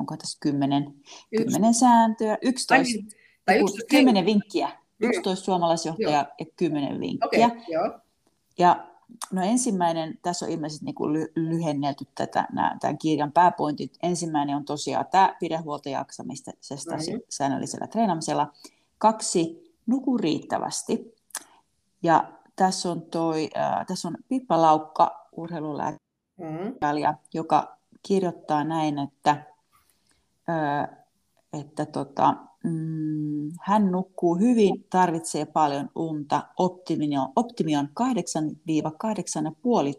onko 0.00 0.16
tässä 0.16 0.38
kymmenen, 0.40 0.94
kymmenen 1.36 1.74
sääntöä, 1.74 2.38
11, 2.42 3.14
tai 3.44 3.58
11 3.58 3.86
kymmenen 3.90 4.26
vinkkiä, 4.26 4.68
11 5.00 5.44
suomalaisjohtajaa 5.44 6.12
joo. 6.12 6.34
ja 6.38 6.46
kymmenen 6.56 7.00
vinkkiä. 7.00 7.46
Okay, 7.46 7.60
joo. 7.68 7.98
Ja 8.58 8.86
no 9.32 9.42
ensimmäinen, 9.42 10.18
tässä 10.22 10.46
on 10.46 10.52
ilmeisesti 10.52 10.84
niin 10.84 10.94
kuin 10.94 11.28
lyhennelty 11.36 12.04
tätä, 12.14 12.46
nämä, 12.52 12.76
tämän 12.80 12.98
kirjan 12.98 13.32
pääpointit. 13.32 13.98
Ensimmäinen 14.02 14.56
on 14.56 14.64
tosiaan 14.64 15.06
tämä 15.10 15.36
pidä 15.40 15.62
huolta 15.62 15.88
jaksamisesta 15.88 16.50
mm-hmm. 16.66 17.20
säännöllisellä 17.28 17.86
treenaamisella. 17.86 18.52
Kaksi, 18.98 19.74
nuku 19.86 20.18
riittävästi. 20.18 21.14
Ja 22.02 22.32
tässä 22.56 22.90
on, 22.90 23.02
toi, 23.02 23.50
äh, 23.56 23.86
tässä 23.86 24.08
on 24.08 24.16
Pippa 24.28 24.62
Laukka, 24.62 25.28
urheilulääkäri, 25.32 25.98
mm. 26.38 27.16
joka 27.34 27.76
kirjoittaa 28.02 28.64
näin, 28.64 28.98
että, 28.98 29.30
äh, 30.50 30.88
että 31.52 31.86
tota, 31.86 32.34
mm, 32.64 33.50
hän 33.60 33.90
nukkuu 33.90 34.34
hyvin, 34.34 34.86
tarvitsee 34.90 35.44
paljon 35.44 35.90
unta, 35.94 36.42
optimi 36.58 37.18
on, 37.18 37.28
optimi 37.36 37.76
on 37.76 37.88
8-8,5 37.88 37.90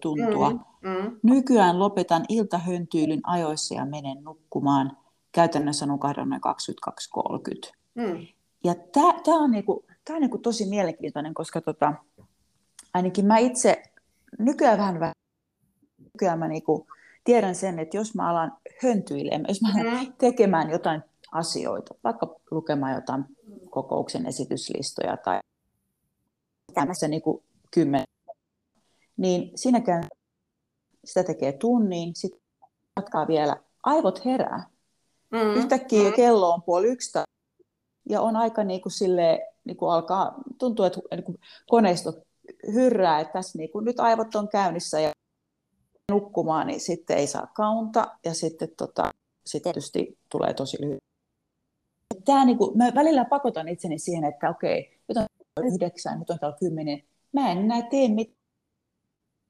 tuntua. 0.01 0.49
Mm, 0.49 0.59
mm. 0.89 1.19
Nykyään 1.23 1.79
lopetan 1.79 2.25
iltahöntyilyn 2.29 3.21
ajoissa 3.23 3.75
ja 3.75 3.85
menen 3.85 4.23
nukkumaan. 4.23 4.97
Käytännössä 5.31 5.85
nukahdon 5.85 6.29
noin 6.29 6.41
22.30. 7.67 7.71
Mm. 7.95 8.27
Ja 8.63 8.75
tämä 8.93 9.37
on, 9.37 9.51
niinku, 9.51 9.85
tää 10.05 10.15
on 10.15 10.21
niinku 10.21 10.37
tosi 10.37 10.65
mielenkiintoinen, 10.69 11.33
koska 11.33 11.61
tota, 11.61 11.93
ainakin 12.93 13.25
mä 13.25 13.37
itse 13.37 13.83
nykyään 14.39 14.77
vähän, 14.77 14.99
vähän 14.99 15.13
nykyään 16.13 16.39
mä 16.39 16.47
niinku 16.47 16.87
tiedän 17.23 17.55
sen, 17.55 17.79
että 17.79 17.97
jos 17.97 18.15
mä 18.15 18.29
alan 18.29 18.57
höntyilemään, 18.83 19.45
jos 19.47 19.61
mä 19.61 19.69
alan 19.81 20.05
mm. 20.05 20.13
tekemään 20.17 20.69
jotain 20.69 21.01
asioita, 21.35 21.95
vaikka 22.03 22.35
lukemaan 22.51 22.95
jotain 22.95 23.25
kokouksen 23.69 24.25
esityslistoja 24.25 25.17
tai 25.17 25.39
tämmöistä 26.73 27.07
niinku 27.07 27.43
kymmenen, 27.71 28.07
niin 29.17 29.51
siinäkään 29.55 30.03
sitä 31.05 31.23
tekee 31.23 31.51
tunnin, 31.51 32.15
sitten 32.15 32.41
jatkaa 32.95 33.27
vielä, 33.27 33.57
aivot 33.83 34.25
herää. 34.25 34.69
Mm. 35.31 35.53
Yhtäkkiä 35.53 36.09
mm. 36.09 36.15
kello 36.15 36.49
on 36.53 36.61
puoli 36.61 36.87
yksi 36.87 37.19
ja 38.09 38.21
on 38.21 38.35
aika 38.35 38.63
niin 38.63 38.81
kuin 38.81 38.93
sille, 38.93 39.47
niin 39.63 39.77
kuin 39.77 39.91
alkaa, 39.91 40.35
tuntuu, 40.59 40.85
että 40.85 40.99
niin 41.11 41.23
kuin 41.23 41.37
koneisto 41.69 42.13
hyrrää, 42.73 43.19
että 43.19 43.33
tässä 43.33 43.57
niin 43.57 43.71
kuin 43.71 43.85
nyt 43.85 43.99
aivot 43.99 44.35
on 44.35 44.47
käynnissä 44.47 44.99
ja 44.99 45.11
nukkumaan, 46.11 46.67
niin 46.67 46.79
sitten 46.79 47.17
ei 47.17 47.27
saa 47.27 47.47
kaunta 47.53 48.17
ja 48.25 48.33
sitten 48.33 48.69
tota, 48.77 49.11
sit 49.45 49.63
tietysti 49.63 50.17
tulee 50.29 50.53
tosi 50.53 50.77
lyhyt. 50.81 51.04
Tämä, 52.25 52.45
niin 52.45 52.57
kuin, 52.57 52.77
mä 52.77 52.91
välillä 52.95 53.25
pakotan 53.25 53.67
itseni 53.67 53.99
siihen, 53.99 54.23
että 54.23 54.49
okei, 54.49 54.99
nyt 55.07 55.17
on 55.17 55.25
yhdeksän, 55.65 56.19
nyt 56.19 56.29
on 56.29 56.39
kello 56.39 56.55
kymmenen, 56.59 57.03
mä 57.33 57.51
en 57.51 57.57
enää 57.57 57.81
tee 57.81 58.07
mitään 58.07 58.45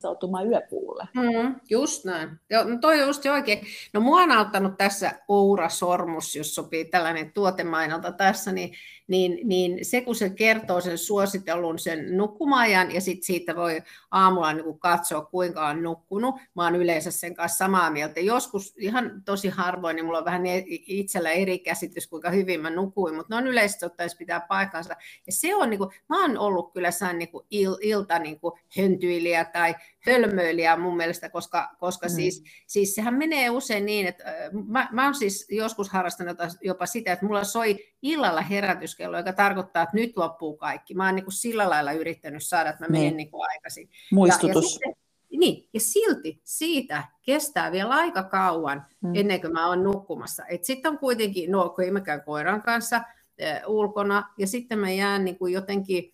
valmistautumaan 0.06 0.48
yöpuulle. 0.48 1.08
Mm, 1.14 1.56
just 1.70 2.06
näin. 2.06 2.30
Joo, 2.50 2.64
no 2.64 2.78
toi 2.82 3.02
on 3.02 3.08
just 3.08 3.26
oikein. 3.26 3.62
No 3.94 4.02
mua 4.02 4.22
on 4.22 4.32
auttanut 4.32 4.78
tässä 4.78 5.12
Oura 5.28 5.70
Sormus, 5.70 6.36
jos 6.36 6.56
sopii 6.56 6.86
tällainen 6.86 7.34
tuotemainolta 7.34 8.12
tässä, 8.12 8.52
niin, 8.52 8.74
niin, 9.08 9.48
niin 9.48 9.86
se 9.86 10.02
kun 10.02 10.16
se 10.16 10.30
kertoo 10.30 10.82
sen 10.82 10.98
suositellun 10.98 11.80
sen 11.80 12.18
nukkumajan 12.18 12.94
ja 12.94 13.02
sitten 13.02 13.24
siitä 13.26 13.56
voi 13.56 13.82
aamulla 14.12 14.54
niin 14.54 14.64
kuin 14.64 14.80
katsoa 14.80 15.26
kuinka 15.26 15.68
on 15.68 15.84
nukkunut. 15.84 16.36
Mä 16.56 16.64
oon 16.64 16.76
yleensä 16.76 17.12
sen 17.12 17.36
kanssa 17.36 17.58
samaa 17.58 17.92
mieltä. 17.92 18.20
Joskus 18.20 18.74
ihan 18.78 19.22
tosi 19.26 19.50
harvoin, 19.50 19.96
niin 19.96 20.06
mulla 20.06 20.18
on 20.18 20.26
vähän 20.26 20.46
e-, 20.46 20.64
itsellä 20.68 21.32
eri 21.32 21.60
käsitys 21.60 22.08
kuinka 22.08 22.30
hyvin 22.30 22.62
mä 22.62 22.70
nukuin, 22.70 23.16
mutta 23.16 23.38
on 23.38 23.48
yleisesti 23.48 23.86
ottaisi 23.86 24.18
pitää 24.18 24.40
paikkansa. 24.40 24.96
Ja 25.28 25.34
se 25.34 25.56
on, 25.56 25.70
niin 25.70 25.78
kuin, 25.78 25.90
mä 26.10 26.22
oon 26.22 26.38
ollut 26.38 26.74
kyllä 26.74 26.92
sellainen 26.92 27.30
niin 27.34 27.46
il, 27.50 27.76
ilta 27.82 28.20
niin 28.20 28.40
kuin 28.40 28.54
höntyilijä 28.78 29.46
tai 29.46 29.76
hölmöilijä 30.06 30.78
mun 30.78 30.98
mielestä, 30.98 31.30
koska, 31.30 31.76
koska 31.80 32.08
mm. 32.08 32.14
siis, 32.14 32.44
siis 32.68 32.96
sehän 32.96 33.14
menee 33.14 33.50
usein 33.50 33.86
niin, 33.86 34.08
että 34.08 34.24
mä, 34.68 34.90
mä 34.92 35.04
oon 35.06 35.16
siis 35.16 35.48
joskus 35.50 35.90
harrastanut 35.90 36.38
jopa 36.62 36.86
sitä, 36.86 37.14
että 37.14 37.26
mulla 37.26 37.44
soi 37.44 37.78
illalla 38.02 38.42
herätyskello, 38.42 39.18
joka 39.18 39.34
tarkoittaa, 39.34 39.84
että 39.84 39.96
nyt 39.96 40.18
loppuu 40.18 40.58
kaikki. 40.58 40.94
Mä 40.94 41.06
oon 41.06 41.16
niin 41.16 41.26
kuin 41.26 41.34
sillä 41.34 41.70
lailla 41.70 41.92
yrittänyt 41.92 42.44
saada, 42.44 42.70
että 42.70 42.84
mä 42.84 42.92
menen 42.92 43.08
niin. 43.08 43.18
Niin 43.18 43.32
kuin 43.32 43.50
aikaisin. 43.50 43.90
Muistutus. 44.12 44.56
Ja, 44.56 44.60
ja 44.60 44.62
sitten, 44.62 44.94
niin, 45.40 45.70
ja 45.74 45.80
silti 45.80 46.42
siitä 46.44 47.04
kestää 47.22 47.72
vielä 47.72 47.90
aika 47.90 48.24
kauan 48.24 48.86
mm. 49.02 49.16
ennen 49.16 49.42
kuin 49.42 49.54
mä 49.54 49.68
oon 49.68 49.84
nukkumassa. 49.84 50.44
Sitten 50.62 50.92
on 50.92 50.98
kuitenkin, 50.98 51.52
no 51.52 51.70
kun 51.70 51.86
mä 51.92 52.20
koiran 52.20 52.62
kanssa 52.62 52.96
äh, 52.96 53.62
ulkona, 53.68 54.34
ja 54.38 54.48
sitten 54.48 54.80
mä 54.80 54.92
jään 54.92 55.26
niin 55.26 55.38
kuin 55.38 55.54
jotenkin 55.54 56.14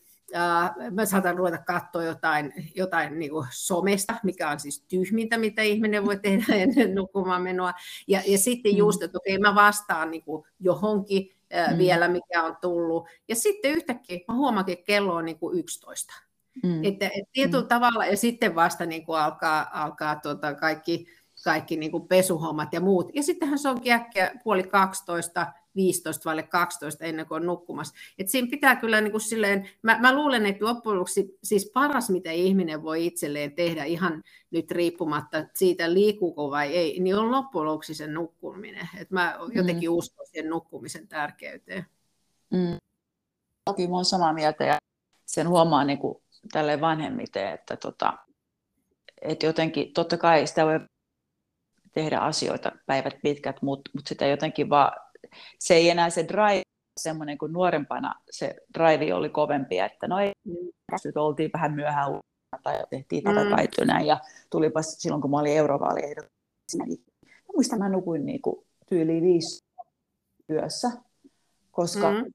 mä 0.92 1.06
saatan 1.06 1.38
ruveta 1.38 1.58
katsoa 1.58 2.04
jotain, 2.04 2.54
jotain 2.76 3.20
niin 3.20 3.32
kuin 3.32 3.48
somesta, 3.52 4.14
mikä 4.24 4.50
on 4.50 4.60
siis 4.60 4.86
tyhmintä, 4.88 5.38
mitä 5.38 5.62
ihminen 5.62 6.06
voi 6.06 6.18
tehdä 6.18 6.56
ennen 6.64 6.96
nukkumaan 6.96 7.42
menoa. 7.42 7.74
Ja, 8.08 8.22
ja 8.28 8.38
sitten 8.38 8.72
mm. 8.72 8.78
just, 8.78 9.04
että 9.04 9.18
okei, 9.18 9.40
mä 9.40 9.56
vastaan 9.56 10.12
niin 10.12 10.24
kuin 10.24 10.44
johonkin 10.60 11.30
uh, 11.32 11.74
mm. 11.74 11.78
vielä, 11.78 12.08
mikä 12.08 12.44
on 12.44 12.58
tullut. 12.62 13.08
Ja 13.28 13.36
sitten 13.36 13.72
yhtäkkiä 13.72 14.20
mä 14.28 14.34
huomaankin, 14.34 14.74
että 14.74 14.86
kello 14.86 15.16
on 15.16 15.26
niin 15.26 15.40
kuin 15.40 15.60
11. 15.60 16.14
Mm. 16.64 16.84
Että, 16.84 17.06
et 17.06 17.32
tietyllä 17.32 17.64
mm. 17.64 17.68
tavalla, 17.68 18.06
ja 18.06 18.18
sitten 18.18 18.56
vasta 18.56 18.86
niin 18.86 19.06
kuin 19.06 19.20
alkaa, 19.20 19.84
alkaa 19.84 20.16
tuota 20.16 20.56
kaikki, 20.56 21.06
kaikki 21.44 21.78
niin 21.78 21.92
kuin 21.92 22.08
pesuhommat 22.08 22.74
ja 22.74 22.82
muut. 22.82 23.10
Ja 23.14 23.24
sittenhän 23.24 23.60
se 23.60 23.70
onkin 23.70 23.94
äkkiä 23.94 24.32
puoli 24.44 24.64
12, 24.64 25.48
15 25.76 26.26
vaille 26.26 26.44
12 26.44 27.06
ennen 27.06 27.26
kuin 27.26 27.36
on 27.36 27.46
nukkumassa. 27.46 27.96
Et 28.18 28.30
siinä 28.30 28.48
pitää 28.52 28.76
kyllä 28.76 29.02
niin 29.02 29.12
kuin 29.12 29.22
silleen, 29.22 29.70
mä, 29.82 29.98
mä 30.00 30.16
luulen, 30.16 30.46
että 30.46 30.66
loppujen 30.66 31.00
lopuksi 31.00 31.38
siis 31.44 31.72
paras, 31.74 32.10
mitä 32.10 32.32
ihminen 32.32 32.84
voi 32.84 33.06
itselleen 33.06 33.56
tehdä 33.56 33.84
ihan 33.84 34.24
nyt 34.52 34.72
riippumatta 34.72 35.46
siitä 35.56 35.94
liikuuko 35.94 36.52
vai 36.52 36.76
ei, 36.76 37.00
niin 37.00 37.16
on 37.16 37.32
loppujen 37.32 37.66
lopuksi 37.66 37.94
sen 37.94 38.14
nukkuminen. 38.14 38.90
Et 38.98 39.12
mä 39.12 39.38
jotenkin 39.54 39.90
mm. 39.90 39.96
uskon 39.96 40.28
sen 40.34 40.50
nukkumisen 40.50 41.08
tärkeyteen. 41.08 41.86
Mm. 42.50 42.78
Toki 43.66 43.88
mä 43.88 43.96
olen 43.96 44.06
samaa 44.06 44.34
mieltä 44.34 44.64
ja 44.64 44.78
sen 45.26 45.48
huomaa 45.48 45.84
niin 45.84 45.98
kuin 45.98 46.24
tälle 46.52 46.82
vanhemmiten, 46.82 47.54
että, 47.54 47.78
tota, 47.78 48.14
että 49.22 49.46
jotenkin, 49.46 49.94
totta 49.94 50.18
kai 50.18 50.48
sitä 50.48 50.66
voi 50.66 50.80
tehdä 51.92 52.18
asioita 52.18 52.72
päivät 52.86 53.14
pitkät, 53.22 53.62
mutta, 53.62 53.92
mutta 53.96 54.10
sitä 54.10 54.26
jotenkin 54.26 54.70
vaan 54.70 55.11
se 55.60 55.74
ei 55.74 55.90
enää 55.90 56.10
se 56.10 56.28
drive 56.28 56.62
semmoinen 57.00 57.38
kuin 57.38 57.54
nuorempana 57.54 58.16
se 58.32 58.56
drive 58.80 59.14
oli 59.14 59.30
kovempi, 59.30 59.80
että 59.80 60.08
no 60.08 60.20
ei, 60.20 60.32
nyt 61.06 61.18
oltiin 61.18 61.50
vähän 61.54 61.74
myöhään 61.74 62.20
tai 62.64 62.84
tehtiin 62.90 63.24
tätä 63.24 63.44
mm. 63.44 63.50
tai 63.50 64.08
ja 64.08 64.20
tulipa 64.50 64.82
silloin, 64.82 65.22
kun 65.22 65.32
mä 65.32 65.40
olin 65.40 65.58
eurovaaliehdokkaana, 65.58 66.86
niin 66.86 67.04
muistan, 67.54 67.80
mä 67.80 67.90
nukuin 67.90 68.26
niin 68.26 68.42
kuin 68.42 68.66
tyyliin 68.90 69.24
viisi 69.24 69.64
työssä, 70.48 70.92
koska 71.72 72.12
mm. 72.12 72.26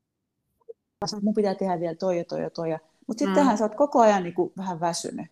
mun 1.22 1.34
pitää 1.34 1.54
tehdä 1.54 1.80
vielä 1.80 1.94
toi 1.94 2.18
ja 2.18 2.24
toi 2.24 2.42
ja 2.42 2.50
toi, 2.50 2.68
mutta 3.06 3.24
sittenhän 3.24 3.54
mm. 3.54 3.58
sä 3.58 3.64
oot 3.64 3.74
koko 3.74 4.00
ajan 4.00 4.22
niin 4.22 4.34
kuin 4.34 4.52
vähän 4.56 4.80
väsynyt. 4.80 5.26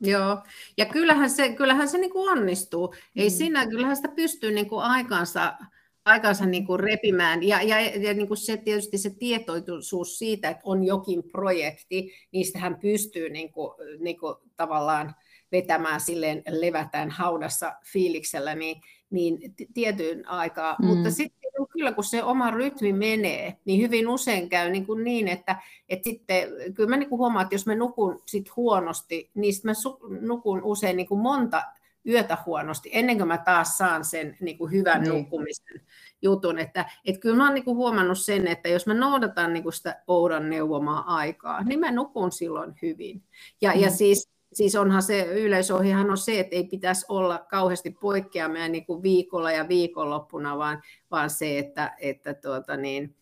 Joo, 0.00 0.38
ja 0.76 0.86
kyllähän 0.86 1.30
se, 1.30 1.54
kyllähän 1.54 1.88
se 1.88 1.98
niin 1.98 2.12
kuin 2.12 2.30
onnistuu. 2.30 2.94
Ei 3.16 3.28
mm. 3.28 3.32
siinä, 3.32 3.66
kyllähän 3.66 3.96
sitä 3.96 4.08
pystyy 4.08 4.52
niin 4.52 4.68
kuin 4.68 4.82
aikansa 4.82 5.56
aikansa 6.04 6.46
niin 6.46 6.66
kuin 6.66 6.80
repimään. 6.80 7.42
Ja, 7.42 7.62
ja, 7.62 7.80
ja 7.80 8.14
niin 8.14 8.28
kuin 8.28 8.38
se, 8.38 8.56
tietysti 8.56 8.98
se 8.98 9.10
tietoisuus 9.10 10.18
siitä, 10.18 10.48
että 10.48 10.62
on 10.64 10.84
jokin 10.84 11.22
projekti, 11.32 12.12
niistähän 12.32 12.76
pystyy 12.76 13.30
niin 13.30 13.52
kuin, 13.52 13.72
niin 13.98 14.18
kuin 14.18 14.36
tavallaan 14.56 15.14
vetämään 15.52 16.00
silleen 16.00 16.42
levätään 16.48 17.10
haudassa 17.10 17.72
fiiliksellä 17.92 18.54
niin, 18.54 18.80
niin 19.10 19.54
tietyn 19.74 20.28
aikaa. 20.28 20.76
Mm. 20.78 20.86
Mutta 20.86 21.10
sitten 21.10 21.40
kyllä 21.72 21.92
kun 21.92 22.04
se 22.04 22.22
oma 22.22 22.50
rytmi 22.50 22.92
menee, 22.92 23.56
niin 23.64 23.80
hyvin 23.80 24.08
usein 24.08 24.48
käy 24.48 24.70
niin, 24.70 24.86
kuin 24.86 25.04
niin 25.04 25.28
että, 25.28 25.56
että 25.88 26.04
sitten, 26.04 26.48
kyllä 26.74 26.88
mä 26.88 26.96
niin 26.96 27.08
kuin 27.08 27.18
huomaan, 27.18 27.42
että 27.42 27.54
jos 27.54 27.66
mä 27.66 27.74
nukun 27.74 28.22
sit 28.26 28.56
huonosti, 28.56 29.30
niin 29.34 29.54
mä 29.64 29.72
nukun 30.20 30.62
usein 30.62 30.96
niin 30.96 31.08
kuin 31.08 31.20
monta 31.20 31.62
yötä 32.06 32.38
huonosti, 32.46 32.90
ennen 32.92 33.16
kuin 33.16 33.28
mä 33.28 33.38
taas 33.38 33.78
saan 33.78 34.04
sen 34.04 34.36
niin 34.40 34.58
kuin 34.58 34.72
hyvän 34.72 35.02
niin. 35.02 35.14
nukkumisen 35.14 35.80
jutun. 36.22 36.58
Että, 36.58 36.90
että 37.04 37.20
kyllä 37.20 37.36
mä 37.36 37.44
oon 37.44 37.54
niin 37.54 37.64
kuin 37.64 37.76
huomannut 37.76 38.18
sen, 38.18 38.46
että 38.46 38.68
jos 38.68 38.86
mä 38.86 38.94
noudatan 38.94 39.52
niin 39.52 39.62
kuin 39.62 39.72
sitä 39.72 40.02
Oudan 40.06 40.50
neuvomaa 40.50 41.14
aikaa, 41.16 41.62
niin 41.62 41.80
mä 41.80 41.90
nukun 41.90 42.32
silloin 42.32 42.74
hyvin. 42.82 43.22
Ja, 43.60 43.72
mm. 43.74 43.80
ja 43.80 43.90
siis 43.90 44.30
siis 44.52 44.76
onhan 44.76 45.02
se 45.02 45.22
yleisohjehan 45.22 46.10
on 46.10 46.18
se, 46.18 46.40
että 46.40 46.56
ei 46.56 46.64
pitäisi 46.64 47.06
olla 47.08 47.38
kauheasti 47.38 47.90
poikkeamia 47.90 48.68
niin 48.68 48.86
kuin 48.86 49.02
viikolla 49.02 49.52
ja 49.52 49.68
viikonloppuna, 49.68 50.58
vaan, 50.58 50.82
vaan 51.10 51.30
se, 51.30 51.58
että, 51.58 51.96
että 51.98 52.34
tuota 52.34 52.76
niin, 52.76 53.16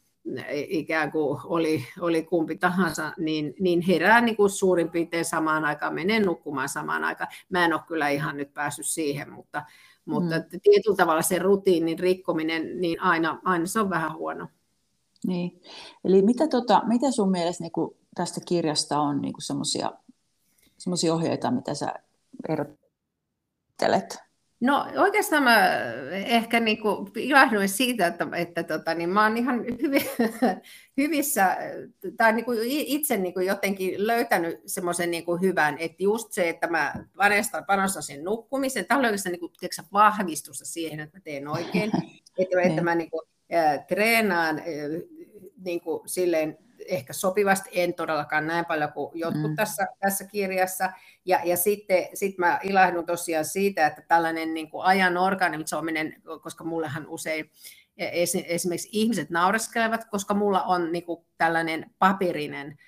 ikään 0.68 1.12
kuin 1.12 1.40
oli, 1.44 1.84
oli 2.00 2.22
kumpi 2.22 2.56
tahansa, 2.56 3.12
niin, 3.18 3.54
niin 3.60 3.80
herää 3.80 4.20
niin 4.20 4.36
kuin 4.36 4.50
suurin 4.50 4.90
piirtein 4.90 5.24
samaan 5.24 5.64
aikaan, 5.64 5.94
menee 5.94 6.20
nukkumaan 6.20 6.68
samaan 6.68 7.04
aikaan. 7.04 7.30
Mä 7.48 7.64
en 7.64 7.72
ole 7.72 7.80
kyllä 7.88 8.08
ihan 8.08 8.36
nyt 8.36 8.54
päässyt 8.54 8.86
siihen, 8.86 9.32
mutta, 9.32 9.62
mutta 10.04 10.38
mm. 10.38 10.60
tietyllä 10.62 10.96
tavalla 10.96 11.22
se 11.22 11.38
rutiinin 11.38 11.98
rikkominen, 11.98 12.80
niin 12.80 13.02
aina, 13.02 13.40
aina 13.44 13.66
se 13.66 13.80
on 13.80 13.90
vähän 13.90 14.14
huono. 14.14 14.48
Niin. 15.26 15.60
Eli 16.04 16.22
mitä, 16.22 16.48
tota, 16.48 16.82
mitä 16.86 17.10
sun 17.10 17.30
mielestä 17.30 17.64
niin 17.64 17.72
kuin 17.72 17.96
tästä 18.14 18.40
kirjasta 18.46 19.00
on 19.00 19.22
niin 19.22 19.34
semmoisia 19.38 19.92
semmoisia 20.78 21.14
ohjeita, 21.14 21.50
mitä 21.50 21.74
sä 21.74 21.94
erottelet? 22.48 24.18
No 24.60 24.86
oikeastaan 24.96 25.42
mä 25.42 25.68
ehkä 26.12 26.60
niin 26.60 26.80
kuin 26.80 27.10
ilahduin 27.16 27.68
siitä, 27.68 28.06
että, 28.06 28.26
että 28.36 28.62
tota, 28.62 28.94
niin 28.94 29.08
mä 29.08 29.22
oon 29.22 29.36
ihan 29.36 29.64
hyvi, 29.82 29.98
hyvissä, 30.96 31.56
tai 32.16 32.32
niin 32.32 32.44
kuin 32.44 32.58
itse 32.64 33.16
niin 33.16 33.34
kuin 33.34 33.46
jotenkin 33.46 34.06
löytänyt 34.06 34.60
semmoisen 34.66 35.10
niin 35.10 35.24
kuin 35.24 35.40
hyvän, 35.40 35.76
että 35.78 36.02
just 36.02 36.32
se, 36.32 36.48
että 36.48 36.66
mä 36.66 36.94
panostan, 37.16 37.64
panostan 37.64 38.02
sen 38.02 38.24
nukkumisen, 38.24 38.86
tämä 38.86 38.98
on 38.98 39.04
oikeastaan 39.04 39.32
niin 39.32 39.40
kuin, 39.40 39.52
tiedätkö, 39.60 39.82
vahvistusta 39.92 40.64
siihen, 40.64 41.00
että 41.00 41.16
mä 41.16 41.20
teen 41.20 41.48
oikein, 41.48 41.90
että, 42.38 42.60
että 42.62 42.82
mä 42.82 42.94
niin 42.94 43.10
kuin, 43.10 43.22
äh, 43.54 43.86
treenaan 43.86 44.58
äh, 44.58 44.64
niin 45.64 45.80
kuin, 45.80 46.08
silleen 46.08 46.58
ehkä 46.86 47.12
sopivasti, 47.12 47.70
en 47.72 47.94
todellakaan 47.94 48.46
näin 48.46 48.64
paljon 48.64 48.92
kuin 48.92 49.10
jotkut 49.14 49.50
mm. 49.50 49.56
tässä, 49.56 49.86
tässä 50.00 50.24
kirjassa. 50.24 50.92
Ja, 51.24 51.40
ja 51.44 51.56
sitten 51.56 52.08
sit 52.14 52.38
mä 52.38 52.60
ilahdun 52.62 53.06
tosiaan 53.06 53.44
siitä, 53.44 53.86
että 53.86 54.02
tällainen 54.08 54.54
niin 54.54 54.70
kuin 54.70 54.84
ajan 54.84 55.16
organisoiminen, 55.16 56.22
koska 56.42 56.64
mullehan 56.64 57.06
usein 57.08 57.50
e, 57.96 58.08
esimerkiksi 58.46 58.88
ihmiset 58.92 59.30
naureskelevat, 59.30 60.04
koska 60.04 60.34
mulla 60.34 60.62
on 60.62 60.92
niin 60.92 61.04
kuin 61.04 61.24
tällainen 61.38 61.90
paperinen 61.98 62.78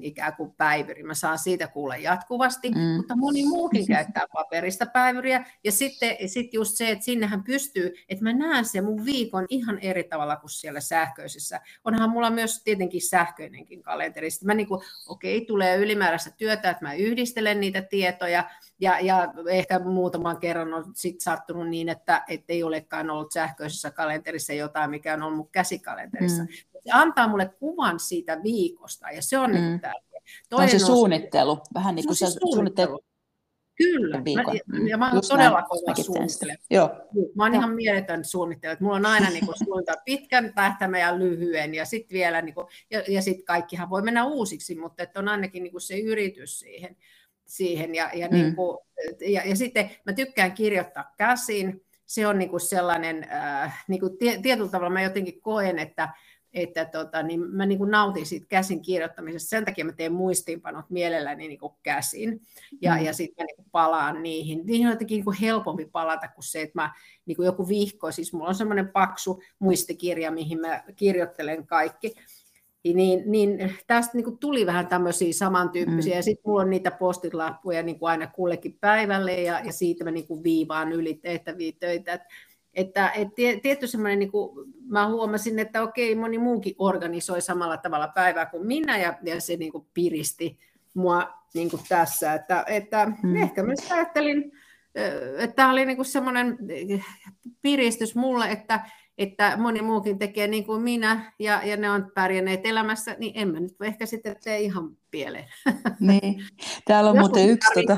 ikään 0.00 0.36
kuin 0.36 0.52
päivyri. 0.56 1.02
Mä 1.02 1.14
saan 1.14 1.38
siitä 1.38 1.68
kuulla 1.68 1.96
jatkuvasti, 1.96 2.70
mm. 2.70 2.80
mutta 2.80 3.16
moni 3.16 3.46
muukin 3.46 3.86
käyttää 3.94 4.26
paperista 4.32 4.86
päivyriä. 4.86 5.46
Ja 5.64 5.72
sitten 5.72 6.16
sit 6.26 6.54
just 6.54 6.76
se, 6.76 6.90
että 6.90 7.04
sinnehän 7.04 7.44
pystyy, 7.44 7.94
että 8.08 8.24
mä 8.24 8.32
näen 8.32 8.64
sen 8.64 8.84
mun 8.84 9.04
viikon 9.04 9.46
ihan 9.48 9.78
eri 9.78 10.04
tavalla 10.04 10.36
kuin 10.36 10.50
siellä 10.50 10.80
sähköisessä. 10.80 11.60
Onhan 11.84 12.10
mulla 12.10 12.30
myös 12.30 12.62
tietenkin 12.62 13.08
sähköinenkin 13.08 13.82
kalenteri. 13.82 14.30
Sitten 14.30 14.46
mä 14.46 14.54
niin 14.54 14.68
kuin, 14.68 14.80
okei, 15.06 15.36
okay, 15.36 15.46
tulee 15.46 15.76
ylimääräistä 15.76 16.30
työtä, 16.30 16.70
että 16.70 16.84
mä 16.84 16.94
yhdistelen 16.94 17.60
niitä 17.60 17.82
tietoja, 17.82 18.50
ja, 18.80 19.00
ja 19.00 19.34
ehkä 19.50 19.78
muutaman 19.78 20.38
kerran 20.38 20.74
on 20.74 20.84
sit 20.94 21.20
sattunut 21.20 21.68
niin, 21.68 21.88
että 21.88 22.24
ei 22.48 22.62
olekaan 22.62 23.10
ollut 23.10 23.32
sähköisessä 23.32 23.90
kalenterissa 23.90 24.52
jotain, 24.52 24.90
mikä 24.90 25.14
on 25.14 25.22
ollut 25.22 25.50
käsikalenterissa. 25.52 26.42
Mm. 26.42 26.48
Se 26.84 26.90
antaa 26.92 27.28
mulle 27.28 27.48
kuvan 27.48 28.00
siitä 28.00 28.40
viikosta, 28.42 29.10
ja 29.10 29.22
se 29.22 29.38
on 29.38 29.50
mm. 29.50 29.56
niin 29.56 29.80
tärkeä. 29.80 30.20
Toinen 30.48 30.74
on 30.74 30.80
se 30.80 30.86
suunnittelu, 30.86 31.58
vähän 31.74 31.94
niin 31.94 32.06
kuin 32.06 32.16
se, 32.16 32.26
se 32.26 32.32
suunnittelu. 32.40 33.00
Kyllä, 33.76 34.18
mä, 34.18 34.88
ja 34.90 34.98
mä 34.98 35.12
oon 35.12 35.22
todella 35.28 35.62
kova 35.62 35.94
suunnittelemaan. 35.94 36.64
Joo. 36.70 36.90
Mä 37.34 37.44
oon 37.44 37.54
ihan 37.54 37.74
mieletön 37.74 38.24
suunnittelu, 38.24 38.72
että 38.72 38.84
mulla 38.84 38.96
on 38.96 39.06
aina 39.06 39.30
niin 39.40 39.46
suunnitelma 39.64 40.02
pitkän 40.04 40.52
tähtäimen 40.54 41.00
ja 41.00 41.18
lyhyen, 41.18 41.74
ja 41.74 41.84
sitten 41.84 42.14
vielä, 42.14 42.42
niin 42.42 42.54
kuin, 42.54 42.66
ja, 42.90 43.02
ja 43.08 43.22
sitten 43.22 43.44
kaikkihan 43.44 43.90
voi 43.90 44.02
mennä 44.02 44.24
uusiksi, 44.24 44.74
mutta 44.74 45.02
että 45.02 45.20
on 45.20 45.28
ainakin 45.28 45.62
niin 45.62 45.72
kuin 45.72 45.80
se 45.80 45.98
yritys 45.98 46.58
siihen 46.58 46.96
siihen. 47.48 47.94
Ja, 47.94 48.10
ja, 48.14 48.28
mm. 48.28 48.34
niin 48.34 48.56
kuin, 48.56 48.78
ja, 49.20 49.42
ja 49.44 49.56
sitten 49.56 49.90
mä 50.06 50.12
tykkään 50.12 50.52
kirjoittaa 50.52 51.14
käsin. 51.16 51.84
Se 52.06 52.26
on 52.26 52.38
niin 52.38 52.50
kuin 52.50 52.60
sellainen, 52.60 53.26
äh, 53.32 53.84
niin 53.88 54.00
kuin 54.00 54.18
tietyllä 54.42 54.70
tavalla 54.70 54.90
mä 54.90 55.02
jotenkin 55.02 55.40
koen, 55.40 55.78
että, 55.78 56.08
että 56.54 56.84
tota, 56.84 57.22
niin 57.22 57.40
mä 57.40 57.66
niin 57.66 57.78
kuin 57.78 57.90
nautin 57.90 58.26
siitä 58.26 58.46
käsin 58.48 58.82
kirjoittamisesta. 58.82 59.48
Sen 59.48 59.64
takia 59.64 59.84
mä 59.84 59.92
teen 59.92 60.12
muistiinpanot 60.12 60.90
mielelläni 60.90 61.48
niin 61.48 61.58
kuin 61.58 61.72
käsin. 61.82 62.40
Ja, 62.82 62.96
mm. 62.96 63.04
ja 63.04 63.12
sitten 63.12 63.44
mä 63.44 63.46
niin 63.46 63.56
kuin 63.56 63.68
palaan 63.72 64.22
niihin. 64.22 64.66
Niihin 64.66 64.86
on 64.86 64.92
jotenkin 64.92 65.16
niin 65.16 65.24
kuin 65.24 65.36
helpompi 65.40 65.84
palata 65.84 66.28
kuin 66.28 66.44
se, 66.44 66.62
että 66.62 66.82
mä 66.82 66.92
niin 67.26 67.36
kuin 67.36 67.46
joku 67.46 67.68
vihko, 67.68 68.12
siis 68.12 68.32
mulla 68.32 68.48
on 68.48 68.54
semmoinen 68.54 68.88
paksu 68.88 69.42
muistikirja, 69.58 70.30
mihin 70.30 70.60
mä 70.60 70.84
kirjoittelen 70.96 71.66
kaikki 71.66 72.14
niin, 72.84 73.22
niin 73.26 73.76
tästä 73.86 74.12
niin 74.14 74.24
kuin 74.24 74.38
tuli 74.38 74.66
vähän 74.66 74.86
tämmöisiä 74.86 75.32
samantyyppisiä. 75.32 76.12
Mm. 76.12 76.16
Ja 76.16 76.22
sitten 76.22 76.42
mulla 76.46 76.62
on 76.62 76.70
niitä 76.70 76.90
postilappuja 76.90 77.82
niin 77.82 77.98
kuin 77.98 78.10
aina 78.10 78.26
kullekin 78.26 78.78
päivälle, 78.80 79.42
ja, 79.42 79.60
ja 79.64 79.72
siitä 79.72 80.04
mä 80.04 80.10
niin 80.10 80.26
kuin 80.26 80.44
viivaan 80.44 80.92
yli 80.92 81.14
tehtäviä 81.14 81.72
töitä. 81.80 82.12
Et, 82.12 82.20
että 82.74 83.10
et 83.10 83.28
tietty 83.62 83.86
semmoinen, 83.86 84.18
niin 84.18 84.30
kuin, 84.30 84.72
mä 84.88 85.08
huomasin, 85.08 85.58
että 85.58 85.82
okei, 85.82 86.14
moni 86.14 86.38
muukin 86.38 86.74
organisoi 86.78 87.40
samalla 87.40 87.76
tavalla 87.76 88.08
päivää 88.08 88.46
kuin 88.46 88.66
minä, 88.66 88.98
ja, 88.98 89.18
ja 89.22 89.40
se 89.40 89.56
niin 89.56 89.72
kuin 89.72 89.86
piristi 89.94 90.58
mua 90.94 91.28
niin 91.54 91.70
kuin 91.70 91.82
tässä. 91.88 92.34
Että, 92.34 92.64
että 92.66 93.12
mm. 93.22 93.36
ehkä 93.36 93.62
mä 93.62 93.72
ajattelin, 93.90 94.52
että 95.38 95.56
tämä 95.56 95.70
oli 95.70 95.86
niin 95.86 95.96
kuin 95.96 96.06
semmoinen 96.06 96.58
piristys 97.62 98.14
mulle, 98.14 98.50
että 98.50 98.80
että 99.18 99.56
moni 99.56 99.82
muukin 99.82 100.18
tekee 100.18 100.46
niin 100.46 100.66
kuin 100.66 100.82
minä 100.82 101.32
ja, 101.38 101.60
ja 101.64 101.76
ne 101.76 101.90
on 101.90 102.10
pärjänneet 102.14 102.66
elämässä, 102.66 103.16
niin 103.18 103.32
en 103.34 103.48
mä 103.48 103.60
nyt 103.60 103.72
ehkä 103.82 104.06
sitten 104.06 104.36
tee 104.44 104.60
ihan 104.60 104.96
pieleen. 105.10 105.48
Niin. 106.00 106.44
Täällä 106.84 107.10
on 107.10 107.18
muuten 107.18 107.48
yksi... 107.48 107.70
Tota... 107.74 107.96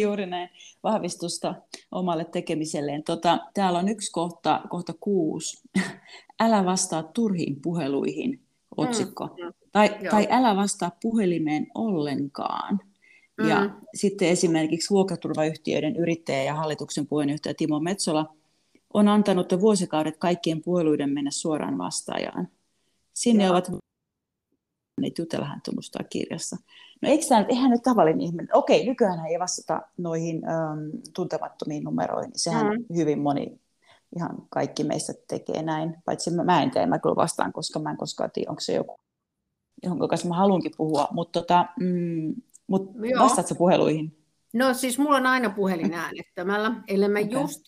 Juuri 0.00 0.26
näin, 0.26 0.48
vahvistusta 0.82 1.54
omalle 1.92 2.24
tekemiselleen. 2.24 3.04
Tota, 3.04 3.38
täällä 3.54 3.78
on 3.78 3.88
yksi 3.88 4.12
kohta, 4.12 4.60
kohta 4.68 4.94
kuusi. 5.00 5.68
Älä 6.40 6.64
vastaa 6.64 7.02
turhiin 7.02 7.60
puheluihin, 7.62 8.40
otsikko. 8.76 9.26
Mm, 9.26 9.44
mm, 9.44 9.52
tai, 9.72 9.90
tai 10.10 10.26
älä 10.30 10.56
vastaa 10.56 10.90
puhelimeen 11.02 11.66
ollenkaan. 11.74 12.80
Mm. 13.38 13.48
Ja 13.48 13.70
sitten 13.94 14.28
esimerkiksi 14.28 14.90
vuokraturvayhtiöiden 14.90 15.96
yrittäjä 15.96 16.42
ja 16.42 16.54
hallituksen 16.54 17.06
puheenjohtaja 17.06 17.54
Timo 17.54 17.80
Metsola 17.80 18.34
on 18.94 19.08
antanut 19.08 19.52
jo 19.52 19.60
vuosikaudet 19.60 20.16
kaikkien 20.16 20.62
puheluiden 20.62 21.10
mennä 21.10 21.30
suoraan 21.30 21.78
vastaajaan. 21.78 22.48
Sinne 23.12 23.44
Joo. 23.44 23.52
ovat 23.52 23.70
jutella 25.18 25.46
hän 25.46 25.60
tunnustaa 25.64 26.02
kirjassa. 26.10 26.56
No 27.02 27.08
eikö 27.08 27.26
tämä 27.28 27.40
nyt, 27.40 27.50
eihän 27.50 27.70
nyt 27.70 27.82
tavallinen 27.82 28.20
ihminen, 28.20 28.48
okei, 28.52 28.86
nykyään 28.86 29.26
ei 29.26 29.38
vastata 29.38 29.82
noihin 29.98 30.42
äm, 30.48 30.90
tuntemattomiin 31.14 31.84
numeroihin, 31.84 32.30
sehän 32.34 32.66
mm. 32.66 32.84
hyvin 32.96 33.18
moni, 33.18 33.60
ihan 34.16 34.36
kaikki 34.50 34.84
meistä 34.84 35.12
tekee 35.28 35.62
näin, 35.62 35.96
paitsi 36.04 36.30
mä, 36.30 36.44
mä 36.44 36.62
en 36.62 36.70
tee, 36.70 36.86
mä 36.86 36.98
kyllä 36.98 37.16
vastaan, 37.16 37.52
koska 37.52 37.78
mä 37.78 37.90
en 37.90 37.96
koskaan 37.96 38.30
tiedä, 38.30 38.50
onko 38.50 38.60
se 38.60 38.74
joku, 38.74 39.00
jonka 39.82 40.08
kanssa 40.08 40.28
mä 40.28 40.36
haluankin 40.36 40.72
puhua, 40.76 41.08
mutta 41.10 41.40
tota, 41.40 41.66
mm, 41.80 42.34
mut 42.66 42.92
vastaatko 43.18 43.54
puheluihin? 43.54 44.25
No 44.56 44.74
siis 44.74 44.98
mulla 44.98 45.16
on 45.16 45.26
aina 45.26 45.50
puhelin 45.50 45.94
äänettämällä, 46.04 46.72
ellei 46.88 47.08
mä 47.08 47.18
okay. 47.18 47.30
just 47.30 47.60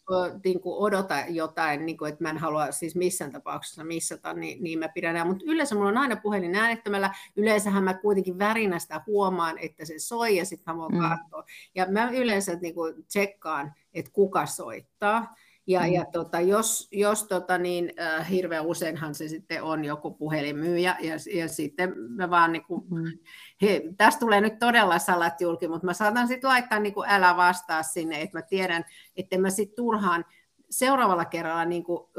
niin 0.45 0.61
kuin 0.61 0.77
odota 0.79 1.15
jotain, 1.29 1.87
niin 1.87 1.99
kuin, 1.99 2.09
että 2.09 2.25
mä 2.25 2.31
en 2.31 2.39
halua 2.39 2.73
siis 2.73 2.97
missään 2.97 3.33
tapauksessa 3.33 3.85
missata, 3.85 4.35
niin, 4.35 4.65
niin 4.65 4.79
mä 4.79 4.89
pidän 4.89 5.27
Mutta 5.27 5.45
yleensä 5.47 5.75
mulla 5.75 5.89
on 5.89 5.99
aina 5.99 6.17
puhelin 6.17 6.55
äänettämällä. 6.55 7.15
Yleensähän 7.37 7.85
mä 7.85 7.95
kuitenkin 7.95 8.39
värinästä 8.39 9.01
huomaan, 9.07 9.59
että 9.59 9.85
se 9.85 9.99
soi 9.99 10.37
ja 10.37 10.45
sitten 10.45 10.75
mä 10.75 10.81
voin 10.81 10.95
mm. 10.95 11.01
katsoa. 11.01 11.45
Ja 11.75 11.87
mä 11.91 12.11
yleensä 12.11 12.55
niin 12.55 12.75
kuin 12.75 13.05
tsekkaan, 13.05 13.75
että 13.95 14.11
kuka 14.13 14.47
soittaa. 14.47 15.35
Ja, 15.69 15.81
mm. 15.81 15.93
ja 15.93 16.05
tota, 16.13 16.41
jos, 16.41 16.89
jos 16.93 17.25
tota, 17.25 17.59
niin, 17.59 17.93
äh, 18.01 18.31
hirveän 18.31 18.67
useinhan 18.67 19.15
se 19.15 19.29
sitten 19.29 19.63
on 19.63 19.85
joku 19.85 20.11
puhelinmyyjä, 20.11 20.97
ja, 21.01 21.15
ja 21.35 21.49
sitten 21.49 21.95
mä 21.97 22.31
vaan, 22.31 22.53
niin 22.53 22.65
kuin, 22.65 22.85
mm. 22.91 23.19
he, 23.63 23.83
tästä 23.97 24.21
tulee 24.21 24.41
nyt 24.41 24.59
todella 24.59 24.99
salat 24.99 25.41
julki, 25.41 25.69
mutta 25.69 25.87
mä 25.87 25.93
saatan 25.93 26.29
sitten 26.29 26.51
laittaa 26.51 26.79
niin 26.79 26.95
kuin, 26.95 27.11
älä 27.11 27.37
vastaa 27.37 27.83
sinne, 27.83 28.23
että 28.23 28.39
mä 28.39 28.43
tiedän, 28.43 28.85
että 29.17 29.39
mä 29.39 29.51
sitten 29.51 29.77
turhaan 29.77 30.25
seuraavalla 30.71 31.25
kerralla 31.25 31.65
niin 31.65 31.85
kuin, 31.85 32.11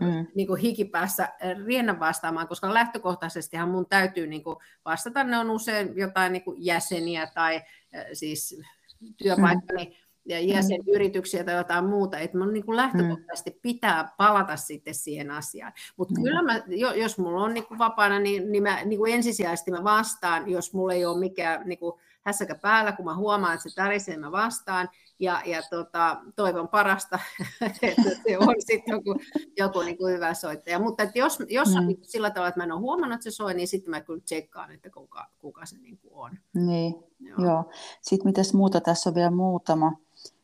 mm. 0.00 0.26
niin 0.34 0.46
kuin 0.46 0.60
hikipäässä 0.60 1.28
riennä 1.66 2.00
vastaamaan, 2.00 2.48
koska 2.48 2.74
lähtökohtaisestihan 2.74 3.68
mun 3.68 3.86
täytyy 3.86 4.26
niin 4.26 4.44
kuin 4.44 4.56
vastata, 4.84 5.24
ne 5.24 5.38
on 5.38 5.50
usein 5.50 5.96
jotain 5.96 6.32
niin 6.32 6.44
kuin 6.44 6.64
jäseniä 6.64 7.26
tai 7.34 7.62
siis 8.12 8.60
työpaikkani 9.16 9.84
mm 9.84 10.07
ja 10.28 10.40
jäsenyrityksiä 10.40 11.44
tai 11.44 11.54
jotain 11.54 11.84
muuta, 11.84 12.18
että 12.18 12.38
mun 12.38 12.52
niin 12.52 12.64
kuin 12.64 12.76
lähtökohtaisesti 12.76 13.50
mm. 13.50 13.58
pitää 13.62 14.14
palata 14.16 14.56
sitten 14.56 14.94
siihen 14.94 15.30
asiaan. 15.30 15.72
Mutta 15.96 16.14
mm. 16.14 16.24
kyllä 16.24 16.42
mä, 16.42 16.62
jos 16.96 17.18
mulla 17.18 17.42
on 17.42 17.54
niin 17.54 17.66
kuin 17.66 17.78
vapaana, 17.78 18.18
niin, 18.18 18.52
niin, 18.52 18.62
mä, 18.62 18.84
niin 18.84 18.98
kuin 18.98 19.14
ensisijaisesti 19.14 19.70
mä 19.70 19.84
vastaan, 19.84 20.50
jos 20.50 20.74
mulla 20.74 20.92
ei 20.92 21.06
ole 21.06 21.18
mikään 21.18 21.68
niin 21.68 21.78
kuin 21.78 21.92
hässäkä 22.28 22.54
päällä, 22.54 22.92
kun 22.92 23.04
mä 23.04 23.16
huomaan, 23.16 23.54
että 23.54 23.68
se 23.68 23.74
tärisee, 23.74 24.16
mä 24.16 24.32
vastaan, 24.32 24.88
ja, 25.18 25.42
ja 25.46 25.62
tota, 25.70 26.16
toivon 26.36 26.68
parasta, 26.68 27.18
että 27.82 28.10
se 28.26 28.38
on 28.38 28.54
sitten 28.66 28.92
joku, 28.92 29.20
joku 29.56 29.80
niin 29.82 29.98
kuin 29.98 30.14
hyvä 30.14 30.34
soittaja. 30.34 30.78
Mutta 30.78 31.02
että 31.02 31.18
jos, 31.18 31.38
jos 31.48 31.74
mm. 31.74 31.86
niin 31.86 31.98
sillä 32.02 32.30
tavalla, 32.30 32.48
että 32.48 32.60
mä 32.60 32.64
en 32.64 32.72
ole 32.72 32.80
huomannut, 32.80 33.14
että 33.14 33.24
se 33.24 33.30
soi, 33.30 33.54
niin 33.54 33.68
sitten 33.68 33.90
mä 33.90 34.00
kyllä 34.00 34.20
tsekkaan, 34.20 34.72
että 34.72 34.90
kuka, 34.90 35.26
kuka 35.38 35.66
se 35.66 35.78
niin 35.78 35.98
kuin 35.98 36.12
on. 36.14 36.38
Niin, 36.54 36.94
joo. 37.20 37.44
joo. 37.44 37.70
Sitten 38.02 38.28
mitäs 38.28 38.54
muuta, 38.54 38.80
tässä 38.80 39.10
on 39.10 39.14
vielä 39.14 39.30
muutama. 39.30 39.92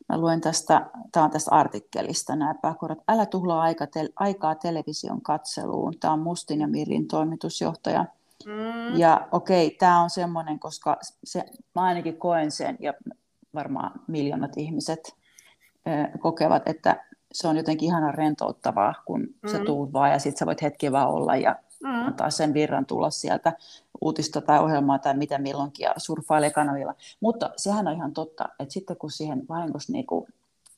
Mä 0.09 0.17
luen 0.17 0.41
tästä, 0.41 0.89
tämä 1.11 1.23
on 1.23 1.31
tästä 1.31 1.51
artikkelista 1.51 2.35
nämä 2.35 2.51
epäkohdat. 2.51 2.99
Älä 3.07 3.25
tuhlaa 3.25 3.61
aika 3.61 3.87
te, 3.87 4.09
aikaa 4.15 4.55
television 4.55 5.21
katseluun. 5.21 5.93
Tämä 5.99 6.13
on 6.13 6.19
Mustin 6.19 6.61
ja 6.61 6.67
Mirin 6.67 7.07
toimitusjohtaja. 7.07 8.05
Mm. 8.45 8.97
Ja 8.97 9.27
okei, 9.31 9.67
okay, 9.67 9.77
tämä 9.77 10.01
on 10.01 10.09
semmoinen, 10.09 10.59
koska 10.59 10.97
se, 11.23 11.45
mä 11.75 11.81
ainakin 11.81 12.17
koen 12.17 12.51
sen, 12.51 12.77
ja 12.79 12.93
varmaan 13.53 13.91
miljoonat 14.07 14.57
ihmiset 14.57 15.15
ö, 15.87 16.17
kokevat, 16.17 16.67
että 16.67 17.05
se 17.33 17.47
on 17.47 17.57
jotenkin 17.57 17.87
ihana 17.87 18.11
rentouttavaa, 18.11 18.93
kun 19.05 19.21
mm. 19.21 19.49
sä 19.51 19.59
tuut 19.59 19.93
vaan 19.93 20.11
ja 20.11 20.19
sitten 20.19 20.39
sä 20.39 20.45
voit 20.45 20.61
hetki 20.61 20.91
vaan 20.91 21.09
olla 21.09 21.35
ja 21.35 21.55
mm. 21.83 22.05
antaa 22.05 22.29
sen 22.29 22.53
virran 22.53 22.85
tulla 22.85 23.09
sieltä 23.09 23.53
uutista 24.01 24.41
tai 24.41 24.59
ohjelmaa 24.59 24.99
tai 24.99 25.17
mitä 25.17 25.37
milloinkin 25.37 25.83
ja 25.83 25.93
surffailee 25.97 26.51
kanavilla. 26.51 26.93
Mutta 27.19 27.49
sehän 27.57 27.87
on 27.87 27.93
ihan 27.93 28.13
totta, 28.13 28.49
että 28.59 28.73
sitten 28.73 28.97
kun 28.97 29.11
siihen 29.11 29.43
vahingossa 29.49 29.93
niinku, 29.93 30.27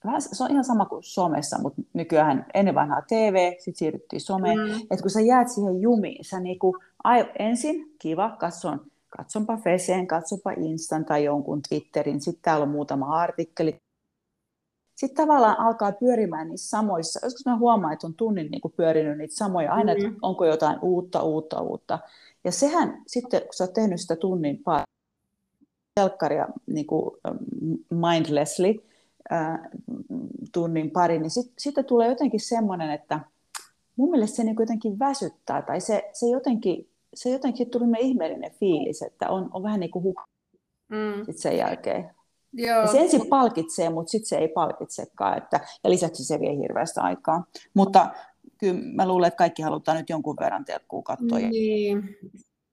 vähän, 0.06 0.22
se 0.22 0.44
on 0.44 0.52
ihan 0.52 0.66
sama 0.66 0.86
kuin 0.86 1.04
somessa, 1.04 1.62
mutta 1.62 1.82
nykyään 1.94 2.46
ennen 2.54 2.76
vanhaa 2.76 3.02
TV, 3.02 3.52
sitten 3.52 3.76
siirryttiin 3.76 4.22
someen, 4.22 4.60
mm. 4.60 4.72
että 4.72 5.02
kun 5.02 5.12
sä 5.12 5.22
jäät 5.22 5.50
siihen 5.50 5.82
jumiin, 5.82 6.26
sä 6.26 6.40
niinku, 6.40 6.78
ai, 7.04 7.32
ensin 7.40 7.96
kiva, 8.00 8.36
katson 8.40 8.82
katsonpa 9.10 9.58
Feseen, 9.58 10.08
katsonpa 10.08 10.52
Instan 10.52 11.06
tai 11.06 11.24
jonkun 11.24 11.62
Twitterin, 11.70 12.22
sitten 12.22 12.42
täällä 12.42 12.64
on 12.64 12.70
muutama 12.70 13.20
artikkeli. 13.20 13.82
Sitten 14.96 15.26
tavallaan 15.28 15.60
alkaa 15.60 15.92
pyörimään 15.92 16.48
niissä 16.50 16.70
samoissa, 16.70 17.20
joskus 17.24 17.46
mä 17.46 17.58
huomaan, 17.58 17.94
että 17.94 18.08
on 18.08 18.14
tunnin 18.14 18.52
niin 18.52 18.62
kuin 18.62 18.74
pyörinyt 18.78 19.18
niitä 19.18 19.36
samoja, 19.36 19.74
aina, 19.74 19.92
että 19.92 20.04
mm-hmm. 20.04 20.20
onko 20.22 20.46
jotain 20.46 20.80
uutta, 20.82 21.24
uutta, 21.24 21.62
uutta. 21.62 22.00
Ja 22.48 22.52
sehän 22.52 23.04
sitten, 23.08 23.42
kun 23.42 23.54
sä 23.54 23.64
oot 23.64 23.74
tehnyt 23.74 24.02
sitä 24.02 24.16
tunnin 24.16 24.64
telkkaria 25.96 26.48
niin 26.66 26.88
kuin 26.88 27.12
mindlessly, 27.90 28.76
äh, 29.32 29.60
tunnin 30.54 30.92
pari, 30.92 31.20
niin 31.20 31.30
sitten 31.30 31.54
sit 31.58 31.76
tulee 31.88 32.10
jotenkin 32.10 32.40
semmoinen, 32.40 32.92
että 32.92 33.20
mun 33.96 34.12
mielestä 34.12 34.36
se 34.36 34.44
niin 34.44 34.56
jotenkin 34.60 35.00
väsyttää, 35.00 35.62
tai 35.62 35.82
se, 35.82 36.10
se 36.14 36.26
jotenkin 36.26 36.90
se 37.14 37.30
jotenkin 37.30 37.70
tuli 37.70 37.88
me 37.88 37.98
ihmeellinen 38.00 38.52
fiilis, 38.60 39.02
että 39.02 39.30
on, 39.30 39.50
on 39.54 39.64
vähän 39.64 39.80
niin 39.80 39.92
kuin 39.92 40.04
huk... 40.04 40.22
mm. 40.90 41.26
sit 41.26 41.38
sen 41.38 41.58
jälkeen. 41.58 42.16
Joo. 42.54 42.82
Ja 42.82 42.88
se 42.88 43.00
ensin 43.00 43.28
palkitsee, 43.28 43.90
mutta 43.90 44.12
sitten 44.12 44.28
se 44.28 44.38
ei 44.38 44.48
palkitsekaan. 44.48 45.38
Että, 45.38 45.60
ja 45.84 45.90
lisäksi 45.90 46.24
se 46.24 46.40
vie 46.40 46.58
hirveästi 46.58 47.00
aikaa. 47.00 47.44
Mutta 47.74 48.10
kyllä 48.58 48.82
mä 48.94 49.08
luulen, 49.08 49.28
että 49.28 49.38
kaikki 49.38 49.62
halutaan 49.62 49.98
nyt 49.98 50.10
jonkun 50.10 50.36
verran 50.40 50.66
telkkuu 50.66 51.04
katsoa. 51.04 51.40
Niin. 51.40 52.18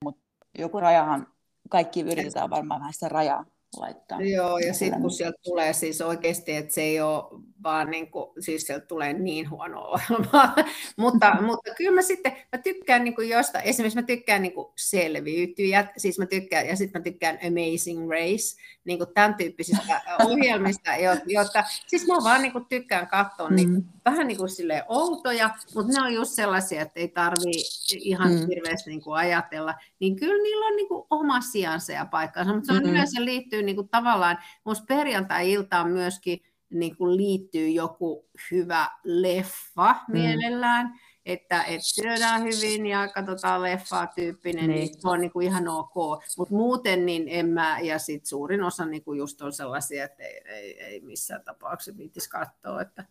Mutta 0.04 0.22
joku 0.58 0.80
rajahan, 0.80 1.26
kaikki 1.70 2.00
yritetään 2.00 2.50
varmaan 2.50 2.80
vähän 2.80 2.92
sitä 2.92 3.08
rajaa 3.08 3.53
laittaa. 3.78 4.22
Joo, 4.22 4.58
ja 4.58 4.74
sitten 4.74 5.00
kun 5.00 5.10
sieltä 5.10 5.38
tulee 5.44 5.72
siis 5.72 6.00
oikeasti, 6.00 6.52
että 6.52 6.74
se 6.74 6.82
ei 6.82 7.00
ole 7.00 7.24
vaan 7.64 7.90
niin 7.90 8.10
kuin, 8.10 8.30
siis 8.40 8.62
sieltä 8.62 8.86
tulee 8.86 9.12
niin 9.12 9.50
huono 9.50 9.80
ohjelma. 9.80 10.54
mutta, 10.96 11.36
mutta 11.46 11.74
kyllä 11.76 11.94
mä 11.94 12.02
sitten, 12.02 12.32
mä 12.52 12.58
tykkään 12.58 13.04
niin 13.04 13.14
kuin 13.14 13.28
josta, 13.28 13.60
esimerkiksi 13.60 13.98
mä 13.98 14.06
tykkään 14.06 14.42
niin 14.42 14.54
kuin 14.54 14.66
selviytyjät, 14.76 15.86
siis 15.96 16.18
mä 16.18 16.26
tykkään, 16.26 16.66
ja 16.66 16.76
sitten 16.76 17.00
mä 17.00 17.04
tykkään 17.04 17.38
Amazing 17.46 18.10
Race, 18.10 18.56
niin 18.84 18.98
kuin 18.98 19.14
tämän 19.14 19.34
tyyppisistä 19.34 20.00
ohjelmista, 20.28 20.90
jotka, 21.26 21.64
siis 21.86 22.06
mä 22.06 22.14
vaan 22.24 22.42
niin 22.42 22.52
kuin 22.52 22.66
tykkään 22.66 23.06
katsoa 23.06 23.48
mm. 23.48 23.56
niin, 23.56 23.84
vähän 24.04 24.26
niin 24.26 24.36
kuin 24.36 24.50
outoja, 24.88 25.50
mutta 25.74 25.92
ne 25.92 26.06
on 26.06 26.14
just 26.14 26.32
sellaisia, 26.32 26.82
että 26.82 27.00
ei 27.00 27.08
tarvii 27.08 27.62
ihan 27.98 28.32
mm. 28.32 28.46
hirveästi 28.48 28.90
niin 28.90 29.02
kuin 29.02 29.16
ajatella, 29.16 29.74
niin 30.00 30.16
kyllä 30.16 30.42
niillä 30.42 30.66
on 30.66 30.76
niin 30.76 30.88
kuin 30.88 31.06
oma 31.10 31.40
sijansa 31.40 31.92
ja 31.92 32.06
paikkansa, 32.06 32.54
mutta 32.54 32.66
se 32.66 32.72
on 32.72 32.78
mm-hmm. 32.78 32.90
yleensä 32.92 33.24
liittyy 33.24 33.62
niin 33.66 33.76
kuin 33.76 33.88
tavallaan, 33.88 34.38
musta 34.64 34.84
perjantai-iltaan 34.88 35.90
myöskin 35.90 36.40
niin 36.70 36.96
kuin 36.96 37.16
liittyy 37.16 37.68
joku 37.68 38.28
hyvä 38.50 38.90
leffa 39.04 39.92
mm. 39.92 40.12
mielellään, 40.12 41.00
että 41.26 41.62
et 41.62 41.80
syödään 41.82 42.42
hyvin 42.42 42.86
ja 42.86 43.08
katsotaan 43.08 43.62
leffaa 43.62 44.06
tyyppinen, 44.06 44.68
niin, 44.68 44.80
niin 44.80 45.00
se 45.00 45.08
on 45.08 45.20
niin 45.20 45.32
kuin 45.32 45.46
ihan 45.46 45.68
ok. 45.68 45.94
Mutta 46.38 46.54
muuten 46.54 47.06
niin 47.06 47.24
en 47.28 47.48
mä, 47.48 47.78
ja 47.80 47.98
sit 47.98 48.26
suurin 48.26 48.62
osa 48.62 48.86
niin 48.86 49.04
kuin 49.04 49.18
just 49.18 49.40
on 49.42 49.52
sellaisia, 49.52 50.04
että 50.04 50.22
ei, 50.22 50.42
ei, 50.46 50.80
ei 50.80 51.00
missään 51.00 51.44
tapauksessa 51.44 51.98
viittisi 51.98 52.30
katsoa. 52.30 52.82
Että... 52.82 53.04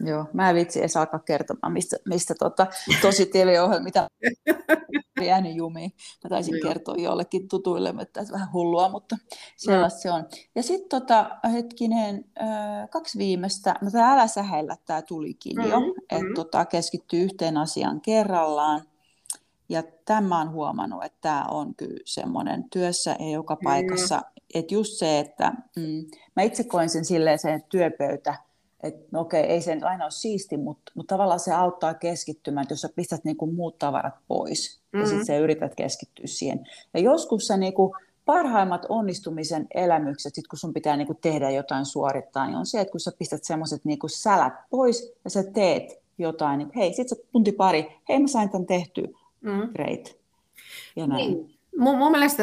Joo, 0.00 0.24
mä 0.32 0.50
en 0.50 0.56
vitsi 0.56 0.80
edes 0.80 0.96
alkaa 0.96 1.20
kertomaan, 1.20 1.72
mistä, 1.72 1.96
mistä 2.08 2.34
tota, 2.38 2.66
tosi 3.02 3.26
TV-ohjelmia 3.26 4.08
jäänyt 5.24 5.56
jumiin. 5.56 5.92
Mä 6.24 6.30
taisin 6.30 6.54
Joo. 6.54 6.68
kertoa 6.68 6.94
jollekin 6.94 7.48
tutuille, 7.48 7.94
että 8.00 8.24
vähän 8.32 8.52
hullua, 8.52 8.88
mutta 8.88 9.16
sellaista 9.56 9.96
no. 9.96 10.02
se 10.02 10.10
on. 10.10 10.26
Ja 10.54 10.62
sitten 10.62 10.88
tota, 10.88 11.30
hetkinen, 11.52 12.24
kaksi 12.90 13.18
viimeistä, 13.18 13.74
no 13.80 13.90
tämä 13.90 14.12
Älä 14.12 14.26
sähellä, 14.26 14.76
tämä 14.86 15.02
tulikin 15.02 15.56
mm-hmm. 15.56 15.70
jo, 15.70 15.78
että 16.02 16.14
mm-hmm. 16.14 16.34
tota, 16.34 16.64
keskittyy 16.64 17.24
yhteen 17.24 17.56
asiaan 17.56 18.00
kerrallaan. 18.00 18.82
Ja 19.68 19.82
tämä 20.04 20.40
on 20.40 20.50
huomannut, 20.50 21.04
että 21.04 21.18
tämä 21.20 21.44
on 21.50 21.74
kyllä 21.74 22.00
semmoinen 22.04 22.64
työssä 22.70 23.16
ja 23.18 23.30
joka 23.30 23.56
paikassa, 23.64 24.16
mm. 24.16 24.22
että 24.54 24.74
just 24.74 24.92
se, 24.92 25.18
että 25.18 25.52
mm, 25.76 26.04
mä 26.36 26.42
itse 26.42 26.64
koen 26.64 26.90
sen 26.90 27.04
silleen 27.04 27.38
sen 27.38 27.62
työpöytä, 27.68 28.34
että 28.84 29.08
no 29.10 29.20
okei, 29.20 29.42
ei 29.42 29.60
se 29.60 29.78
aina 29.82 30.04
ole 30.04 30.10
siisti, 30.10 30.56
mutta, 30.56 30.92
mutta 30.94 31.14
tavallaan 31.14 31.40
se 31.40 31.52
auttaa 31.52 31.94
keskittymään, 31.94 32.62
että 32.62 32.72
jos 32.72 32.80
sä 32.80 32.88
pistät 32.96 33.24
niin 33.24 33.36
kuin 33.36 33.54
muut 33.54 33.78
tavarat 33.78 34.14
pois 34.28 34.80
mm-hmm. 34.80 35.00
ja 35.00 35.06
sitten 35.06 35.26
sä 35.26 35.36
yrität 35.38 35.74
keskittyä 35.74 36.26
siihen. 36.26 36.66
Ja 36.94 37.00
joskus 37.00 37.46
se 37.46 37.56
niin 37.56 37.74
kuin 37.74 37.92
parhaimmat 38.24 38.86
onnistumisen 38.88 39.66
elämykset, 39.74 40.34
sit 40.34 40.46
kun 40.46 40.58
sun 40.58 40.74
pitää 40.74 40.96
niin 40.96 41.06
kuin 41.06 41.18
tehdä 41.20 41.50
jotain 41.50 41.86
suorittaa, 41.86 42.46
niin 42.46 42.56
on 42.56 42.66
se, 42.66 42.80
että 42.80 42.92
kun 42.92 43.00
sä 43.00 43.12
pistät 43.18 43.44
semmoiset 43.44 43.84
niin 43.84 43.98
sälät 44.06 44.54
pois 44.70 45.12
ja 45.24 45.30
sä 45.30 45.42
teet 45.42 46.04
jotain, 46.18 46.58
niin 46.58 46.70
hei, 46.76 46.94
sit 46.94 47.08
sä 47.08 47.16
tunti 47.32 47.52
pari, 47.52 48.00
hei 48.08 48.18
mä 48.18 48.26
sain 48.26 48.50
tämän 48.50 48.66
tehtyä, 48.66 49.08
mm. 49.40 49.72
great. 49.72 50.16
Ja 50.96 51.06
näin. 51.06 51.32
Niin. 51.32 51.53
Mun, 51.76 51.98
mun 51.98 52.10
mielestä 52.10 52.42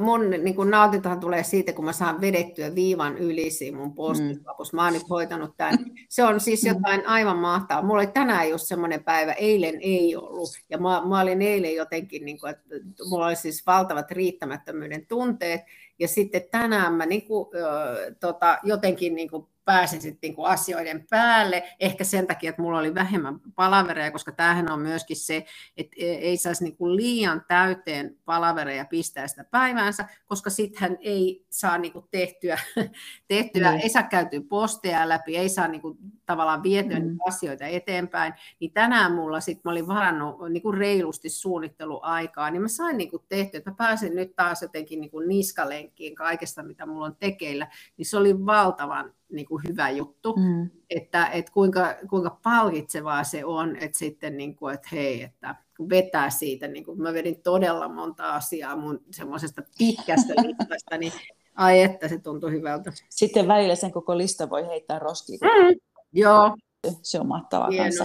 mun 0.00 0.30
niin 0.30 0.54
kun 0.54 0.70
nautintahan 0.70 1.20
tulee 1.20 1.42
siitä, 1.42 1.72
kun 1.72 1.84
mä 1.84 1.92
saan 1.92 2.20
vedettyä 2.20 2.74
viivan 2.74 3.18
yli 3.18 3.50
siinä 3.50 3.78
mun 3.78 3.94
postislapussa. 3.94 4.76
Mä 4.76 4.84
oon 4.84 4.92
nyt 4.92 5.10
hoitanut 5.10 5.56
tämän. 5.56 5.78
Se 6.08 6.24
on 6.24 6.40
siis 6.40 6.62
mm. 6.62 6.68
jotain 6.68 7.06
aivan 7.06 7.38
mahtavaa. 7.38 7.82
Mulla 7.82 8.00
oli 8.00 8.06
tänään 8.06 8.50
just 8.50 8.66
semmoinen 8.66 9.04
päivä, 9.04 9.32
eilen 9.32 9.74
ei 9.80 10.16
ollut. 10.16 10.48
Ja 10.70 10.78
mä, 10.78 11.02
mä 11.08 11.20
olin 11.20 11.42
eilen 11.42 11.74
jotenkin, 11.74 12.24
niin 12.24 12.40
kuin, 12.40 12.50
että 12.50 12.64
mulla 13.10 13.26
oli 13.26 13.36
siis 13.36 13.66
valtavat 13.66 14.10
riittämättömyyden 14.10 15.06
tunteet. 15.06 15.60
Ja 15.98 16.08
sitten 16.08 16.42
tänään 16.50 16.94
mä 16.94 17.06
niin 17.06 17.26
kuin, 17.26 17.48
ö, 17.54 18.14
tota, 18.20 18.58
jotenkin 18.62 19.14
niin 19.14 19.30
kuin 19.30 19.46
pääsin 19.68 20.00
sitten 20.00 20.28
niinku 20.28 20.44
asioiden 20.44 21.06
päälle, 21.10 21.62
ehkä 21.80 22.04
sen 22.04 22.26
takia, 22.26 22.50
että 22.50 22.62
mulla 22.62 22.78
oli 22.78 22.94
vähemmän 22.94 23.40
palavereja, 23.54 24.10
koska 24.10 24.32
tämähän 24.32 24.72
on 24.72 24.80
myöskin 24.80 25.16
se, 25.16 25.44
että 25.76 25.96
ei 25.98 26.36
saisi 26.36 26.64
niinku 26.64 26.96
liian 26.96 27.44
täyteen 27.48 28.16
palavereja 28.24 28.84
pistää 28.84 29.28
sitä 29.28 29.44
päiväänsä, 29.44 30.04
koska 30.26 30.50
sitten 30.50 30.98
ei 31.00 31.46
saa 31.50 31.78
niinku 31.78 32.08
tehtyä, 32.10 32.58
tehtyä 33.28 33.70
mm. 33.70 33.78
ei 33.82 33.88
saa 33.88 34.02
käytyä 34.02 34.40
posteja 34.48 35.08
läpi, 35.08 35.36
ei 35.36 35.48
saa 35.48 35.68
niinku 35.68 35.96
tavallaan 36.26 36.62
vietyä 36.62 36.98
mm. 36.98 37.18
asioita 37.26 37.66
eteenpäin, 37.66 38.34
niin 38.60 38.72
tänään 38.72 39.12
mulla 39.12 39.40
sitten 39.40 39.62
mä 39.64 39.70
olin 39.70 39.88
varannut 39.88 40.36
niinku 40.50 40.72
reilusti 40.72 41.28
suunnitteluaikaa, 41.28 42.50
niin 42.50 42.62
mä 42.62 42.68
sain 42.68 42.96
niinku 42.96 43.18
tehtyä, 43.28 43.58
että 43.58 43.70
mä 43.70 43.76
pääsin 43.76 44.14
nyt 44.14 44.36
taas 44.36 44.62
jotenkin 44.62 45.00
niinku 45.00 45.20
niskalenkkiin 45.20 46.14
kaikesta, 46.14 46.62
mitä 46.62 46.86
mulla 46.86 47.06
on 47.06 47.16
tekeillä, 47.16 47.68
niin 47.96 48.06
se 48.06 48.16
oli 48.16 48.46
valtavan 48.46 49.14
niin 49.32 49.46
kuin 49.46 49.62
hyvä 49.68 49.90
juttu, 49.90 50.36
mm. 50.36 50.70
että, 50.90 51.26
että 51.26 51.52
kuinka, 51.52 51.94
kuinka 52.10 52.38
palkitsevaa 52.42 53.24
se 53.24 53.44
on, 53.44 53.76
että 53.76 53.98
sitten 53.98 54.36
niin 54.36 54.56
kuin, 54.56 54.74
että 54.74 54.88
hei, 54.92 55.22
että 55.22 55.54
kun 55.76 55.88
vetää 55.88 56.30
siitä, 56.30 56.68
niin 56.68 56.84
kuin 56.84 57.02
mä 57.02 57.12
vedin 57.12 57.42
todella 57.42 57.88
monta 57.88 58.34
asiaa 58.34 58.76
mun 58.76 59.00
semmoisesta 59.10 59.62
pitkästä 59.78 60.34
listasta, 60.42 60.98
niin 60.98 61.12
ai 61.54 61.82
että 61.82 62.08
se 62.08 62.18
tuntui 62.18 62.52
hyvältä. 62.52 62.92
Sitten 63.08 63.48
välillä 63.48 63.74
sen 63.74 63.92
koko 63.92 64.18
lista 64.18 64.50
voi 64.50 64.66
heittää 64.66 64.98
roskiin. 64.98 65.38
Mm. 65.42 65.80
Joo. 66.12 66.56
Se 67.02 67.20
on 67.20 67.28
mahtavaa 67.28 67.70
kanssa. 67.76 68.04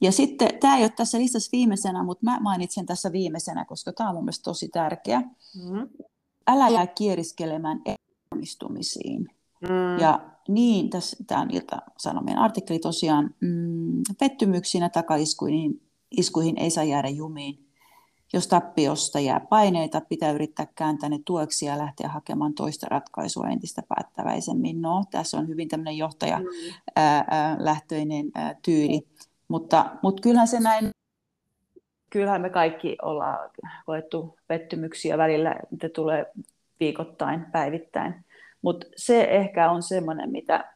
Ja 0.00 0.12
sitten, 0.12 0.58
tämä 0.60 0.76
ei 0.76 0.82
ole 0.82 0.92
tässä 0.96 1.18
listassa 1.18 1.48
viimeisenä, 1.52 2.02
mutta 2.02 2.24
mä 2.24 2.40
mainitsen 2.40 2.86
tässä 2.86 3.12
viimeisenä, 3.12 3.64
koska 3.64 3.92
tämä 3.92 4.08
on 4.08 4.14
mun 4.14 4.24
mielestä 4.24 4.44
tosi 4.44 4.68
tärkeä. 4.68 5.20
Mm. 5.64 5.88
Älä 6.46 6.68
jää 6.68 6.86
kieriskelemään 6.86 7.80
epäonnistumisiin. 7.86 9.30
Mm. 9.60 9.98
Ja 10.00 10.20
niin, 10.48 10.90
tässä 10.90 11.16
tämä 11.26 11.40
on 11.40 11.50
Ilta-Sanomien 11.50 12.38
artikkeli 12.38 12.78
tosiaan, 12.78 13.34
mm, 13.40 14.02
pettymyksinä 14.18 14.88
takaiskuihin 14.88 15.80
iskuihin 16.16 16.58
ei 16.58 16.70
saa 16.70 16.84
jäädä 16.84 17.08
jumiin. 17.08 17.68
Jos 18.32 18.46
tappiosta 18.46 19.20
jää 19.20 19.40
paineita, 19.40 20.00
pitää 20.00 20.32
yrittää 20.32 20.66
kääntää 20.74 21.08
ne 21.08 21.18
tueksi 21.24 21.66
ja 21.66 21.78
lähteä 21.78 22.08
hakemaan 22.08 22.54
toista 22.54 22.86
ratkaisua 22.90 23.48
entistä 23.48 23.82
päättäväisemmin. 23.88 24.82
No, 24.82 25.04
tässä 25.10 25.38
on 25.38 25.48
hyvin 25.48 25.68
tämmöinen 25.68 25.98
johtajalähtöinen 25.98 28.26
mm. 28.26 28.32
tyyli, 28.64 29.08
mutta, 29.48 29.86
mutta 30.02 30.22
kyllähän 30.22 30.48
se 30.48 30.60
näin, 30.60 30.90
kyllähän 32.10 32.40
me 32.40 32.50
kaikki 32.50 32.96
ollaan 33.02 33.50
koettu 33.86 34.38
pettymyksiä 34.46 35.18
välillä, 35.18 35.56
mitä 35.70 35.88
tulee 35.88 36.26
viikoittain, 36.80 37.46
päivittäin. 37.52 38.24
Mutta 38.62 38.86
se 38.96 39.22
ehkä 39.22 39.70
on 39.70 39.82
semmoinen, 39.82 40.30
mitä, 40.30 40.74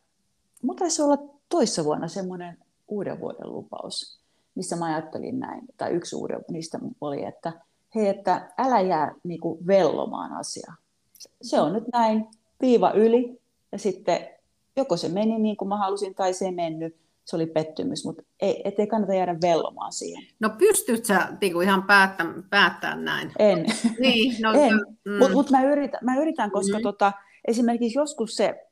mutta 0.63 0.81
taisi 0.81 1.03
olla 1.03 1.19
toissa 1.49 1.85
vuonna 1.85 2.09
semmoinen 2.09 2.59
uuden 2.89 3.21
vuoden 3.21 3.53
lupaus, 3.53 4.21
missä 4.55 4.77
mä 4.77 4.85
ajattelin 4.85 5.41
näin, 5.41 5.63
tai 5.77 5.93
yksi 5.93 6.17
uuden 6.17 6.45
niistä 6.51 6.79
oli, 7.01 7.25
että 7.25 7.53
hei, 7.95 8.09
että 8.09 8.51
älä 8.59 8.81
jää 8.81 9.15
niin 9.25 9.41
kuin 9.41 9.67
vellomaan 9.67 10.33
asiaa. 10.33 10.75
Se 11.43 11.61
on 11.61 11.73
nyt 11.73 11.85
näin, 11.93 12.27
viiva 12.61 12.91
yli, 12.91 13.41
ja 13.73 13.79
sitten 13.79 14.29
joko 14.77 14.97
se 14.97 15.09
meni 15.09 15.39
niin 15.39 15.57
kuin 15.57 15.69
mä 15.69 15.77
halusin, 15.77 16.15
tai 16.15 16.35
se 16.35 16.45
ei 16.45 16.53
mennyt, 16.53 16.97
se 17.25 17.37
oli 17.37 17.47
pettymys, 17.47 18.05
mutta 18.05 18.23
ei, 18.41 18.63
ei 18.79 18.87
kannata 18.87 19.15
jäädä 19.15 19.37
vellomaan 19.43 19.93
siihen. 19.93 20.23
No 20.41 20.51
pystyt 20.59 21.05
sä 21.05 21.29
niinku 21.41 21.61
ihan 21.61 21.85
päättämään, 22.51 23.05
näin? 23.05 23.33
En. 23.39 23.67
Niin, 23.99 24.35
no, 24.43 24.53
en. 24.65 24.73
Mm. 25.05 25.19
mutta 25.19 25.35
mut 25.35 25.51
mä, 25.51 25.63
yritän, 25.63 26.01
mä 26.03 26.17
yritän, 26.17 26.51
koska 26.51 26.73
mm-hmm. 26.73 26.83
tota, 26.83 27.13
esimerkiksi 27.47 27.99
joskus 27.99 28.37
se, 28.37 28.67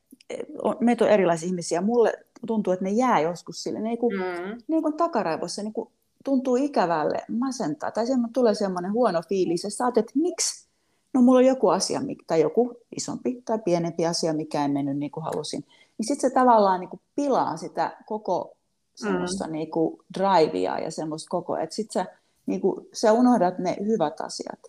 meitä 0.80 1.04
on 1.04 1.10
erilaisia 1.10 1.46
ihmisiä, 1.46 1.80
mulle 1.80 2.12
tuntuu, 2.46 2.72
että 2.72 2.84
ne 2.84 2.90
jää 2.90 3.20
joskus 3.20 3.62
sille, 3.62 3.80
ne, 3.80 3.96
kuin, 3.96 4.16
mm. 4.16 4.62
ne 4.68 4.82
kuin 4.82 4.96
takaraivossa 4.96 5.62
niin 5.62 5.72
kuin 5.72 5.88
tuntuu 6.24 6.56
ikävälle, 6.56 7.22
masentaa, 7.28 7.90
tai 7.90 8.06
semmo, 8.06 8.28
tulee 8.32 8.54
semmoinen 8.54 8.92
huono 8.92 9.22
fiilis, 9.28 9.64
ja 9.64 9.70
saat, 9.70 9.98
että 9.98 10.12
miksi, 10.14 10.68
no 11.14 11.22
mulla 11.22 11.38
on 11.38 11.46
joku 11.46 11.68
asia, 11.68 12.00
tai 12.26 12.40
joku 12.40 12.76
isompi 12.96 13.42
tai 13.44 13.58
pienempi 13.58 14.06
asia, 14.06 14.32
mikä 14.32 14.62
ei 14.62 14.68
mennyt 14.68 14.96
niin 14.96 15.10
kuin 15.10 15.24
halusin, 15.24 15.64
niin 15.98 16.06
sitten 16.06 16.30
se 16.30 16.34
tavallaan 16.34 16.80
niin 16.80 16.90
kuin 16.90 17.00
pilaa 17.16 17.56
sitä 17.56 17.96
koko 18.06 18.56
semmoista 18.94 19.46
mm. 19.46 19.52
niin 19.52 19.70
kuin 19.70 20.00
drivea 20.18 20.78
ja 20.78 20.90
semmoista 20.90 21.28
koko, 21.30 21.56
että 21.56 21.74
sitten 21.74 22.04
sä, 22.04 22.12
niin 22.46 22.60
kuin, 22.60 22.87
sä 22.92 23.12
unohdat 23.12 23.58
ne 23.58 23.76
hyvät 23.87 24.20
asiat. 24.20 24.60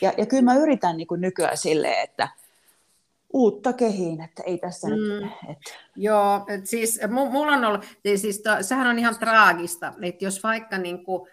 Ja, 0.00 0.12
ja 0.18 0.26
kyllä 0.26 0.42
mä 0.42 0.54
yritän 0.54 0.96
niin 0.96 1.06
kuin 1.06 1.20
nykyään 1.20 1.56
silleen, 1.56 2.04
että 2.04 2.28
uutta 3.34 3.72
kehiin, 3.72 4.20
että 4.20 4.42
ei 4.46 4.58
tässä 4.58 4.88
mm. 4.88 4.94
nyt... 4.94 5.24
Että... 5.48 5.70
Joo, 5.96 6.44
et 6.48 6.66
siis 6.66 7.00
mulla 7.10 7.52
on 7.52 7.64
ollut, 7.64 7.84
siis 8.16 8.42
to, 8.42 8.50
sehän 8.60 8.86
on 8.86 8.98
ihan 8.98 9.18
traagista, 9.18 9.92
että 10.02 10.24
jos 10.24 10.42
vaikka 10.42 10.78
niin 10.78 11.04
kuin, 11.04 11.28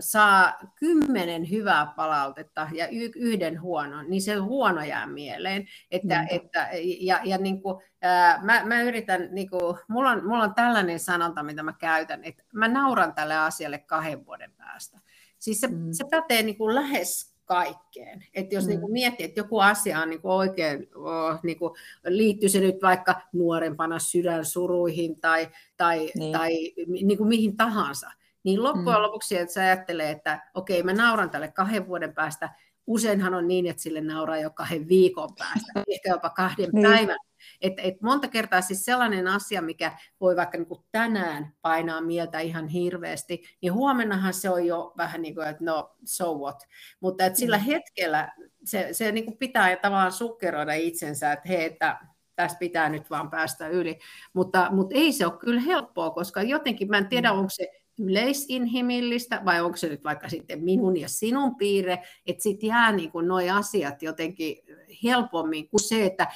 saa 0.00 0.58
kymmenen 0.74 1.50
hyvää 1.50 1.92
palautetta 1.96 2.68
ja 2.72 2.88
yhden 3.16 3.62
huonon, 3.62 4.10
niin 4.10 4.22
se 4.22 4.34
huono 4.34 4.82
jää 4.82 5.06
mieleen. 5.06 5.66
Että, 5.90 6.20
mm. 6.20 6.26
että, 6.30 6.68
ja 7.00 7.20
ja 7.24 7.38
niin 7.38 7.62
kuin, 7.62 7.82
ää, 8.02 8.40
mä, 8.42 8.62
mä 8.64 8.82
yritän, 8.82 9.28
niin 9.30 9.50
kuin, 9.50 9.76
mulla, 9.88 10.10
on, 10.10 10.26
mulla 10.26 10.44
on 10.44 10.54
tällainen 10.54 10.98
sanonta, 10.98 11.42
mitä 11.42 11.62
mä 11.62 11.72
käytän, 11.72 12.24
että 12.24 12.42
mä 12.54 12.68
nauran 12.68 13.14
tälle 13.14 13.36
asialle 13.36 13.78
kahden 13.78 14.26
vuoden 14.26 14.52
päästä. 14.56 14.98
Siis 15.38 15.60
se, 15.60 15.66
mm. 15.66 15.88
se 15.92 16.04
pätee 16.10 16.42
niin 16.42 16.58
kuin 16.58 16.74
lähes 16.74 17.31
kaikkeen. 17.44 18.24
Että 18.34 18.54
jos 18.54 18.64
mm. 18.64 18.70
niin 18.70 18.92
miettii, 18.92 19.26
että 19.26 19.40
joku 19.40 19.58
asia 19.58 20.00
on 20.00 20.10
niin 20.10 20.20
oikein, 20.22 20.88
oh, 20.94 21.40
niin 21.42 21.58
kuin, 21.58 21.74
liittyy 22.06 22.48
se 22.48 22.60
nyt 22.60 22.82
vaikka 22.82 23.20
nuorempana 23.32 23.98
sydänsuruihin 23.98 25.20
tai, 25.20 25.48
tai, 25.76 26.10
niin. 26.14 26.32
tai 26.32 26.72
niin 26.86 27.18
kuin 27.18 27.28
mihin 27.28 27.56
tahansa, 27.56 28.10
niin 28.44 28.62
loppujen 28.62 28.98
mm. 28.98 29.02
lopuksi, 29.02 29.36
että 29.36 29.54
sä 29.54 29.60
ajattelee, 29.60 30.10
että 30.10 30.50
okei, 30.54 30.82
mä 30.82 30.92
nauran 30.92 31.30
tälle 31.30 31.48
kahden 31.48 31.88
vuoden 31.88 32.14
päästä, 32.14 32.50
useinhan 32.86 33.34
on 33.34 33.48
niin, 33.48 33.66
että 33.66 33.82
sille 33.82 34.00
nauraa 34.00 34.38
jo 34.38 34.50
kahden 34.50 34.88
viikon 34.88 35.34
päästä, 35.38 35.72
ehkä 35.88 36.08
jopa 36.08 36.30
kahden 36.30 36.68
niin. 36.72 36.90
päivän 36.90 37.18
et, 37.60 37.72
et 37.78 38.00
monta 38.02 38.28
kertaa 38.28 38.60
siis 38.60 38.84
sellainen 38.84 39.28
asia, 39.28 39.62
mikä 39.62 39.92
voi 40.20 40.36
vaikka 40.36 40.58
niin 40.58 40.68
kuin 40.68 40.84
tänään 40.92 41.52
painaa 41.62 42.00
mieltä 42.00 42.38
ihan 42.38 42.68
hirveästi, 42.68 43.42
niin 43.62 43.72
huomennahan 43.72 44.34
se 44.34 44.50
on 44.50 44.66
jo 44.66 44.92
vähän 44.96 45.22
niin 45.22 45.34
kuin, 45.34 45.48
että 45.48 45.64
no, 45.64 45.96
so 46.04 46.34
what. 46.34 46.62
Mutta 47.00 47.24
että 47.24 47.38
sillä 47.38 47.58
mm. 47.58 47.64
hetkellä 47.64 48.32
se, 48.64 48.88
se 48.92 49.12
niin 49.12 49.24
kuin 49.24 49.38
pitää 49.38 49.76
tavallaan 49.76 50.12
sukkeroida 50.12 50.74
itsensä, 50.74 51.32
että 51.32 51.48
hei, 51.48 51.64
että 51.64 51.98
tästä 52.36 52.58
pitää 52.58 52.88
nyt 52.88 53.10
vaan 53.10 53.30
päästä 53.30 53.68
yli. 53.68 53.98
Mutta, 54.32 54.68
mutta 54.70 54.94
ei 54.98 55.12
se 55.12 55.26
ole 55.26 55.38
kyllä 55.38 55.60
helppoa, 55.60 56.10
koska 56.10 56.42
jotenkin 56.42 56.88
mä 56.88 56.98
en 56.98 57.08
tiedä, 57.08 57.32
mm. 57.32 57.38
onko 57.38 57.50
se 57.50 57.81
yleisinhimillistä 58.02 59.42
vai 59.44 59.60
onko 59.60 59.76
se 59.76 59.88
nyt 59.88 60.04
vaikka 60.04 60.28
sitten 60.28 60.64
minun 60.64 60.96
ja 60.96 61.08
sinun 61.08 61.56
piirre, 61.56 61.98
että 62.26 62.42
sitten 62.42 62.66
jää 62.66 62.92
niin 62.92 63.12
kuin 63.12 63.28
nuo 63.28 63.40
asiat 63.52 64.02
jotenkin 64.02 64.56
helpommin 65.04 65.68
kuin 65.68 65.80
se, 65.80 66.04
että 66.06 66.26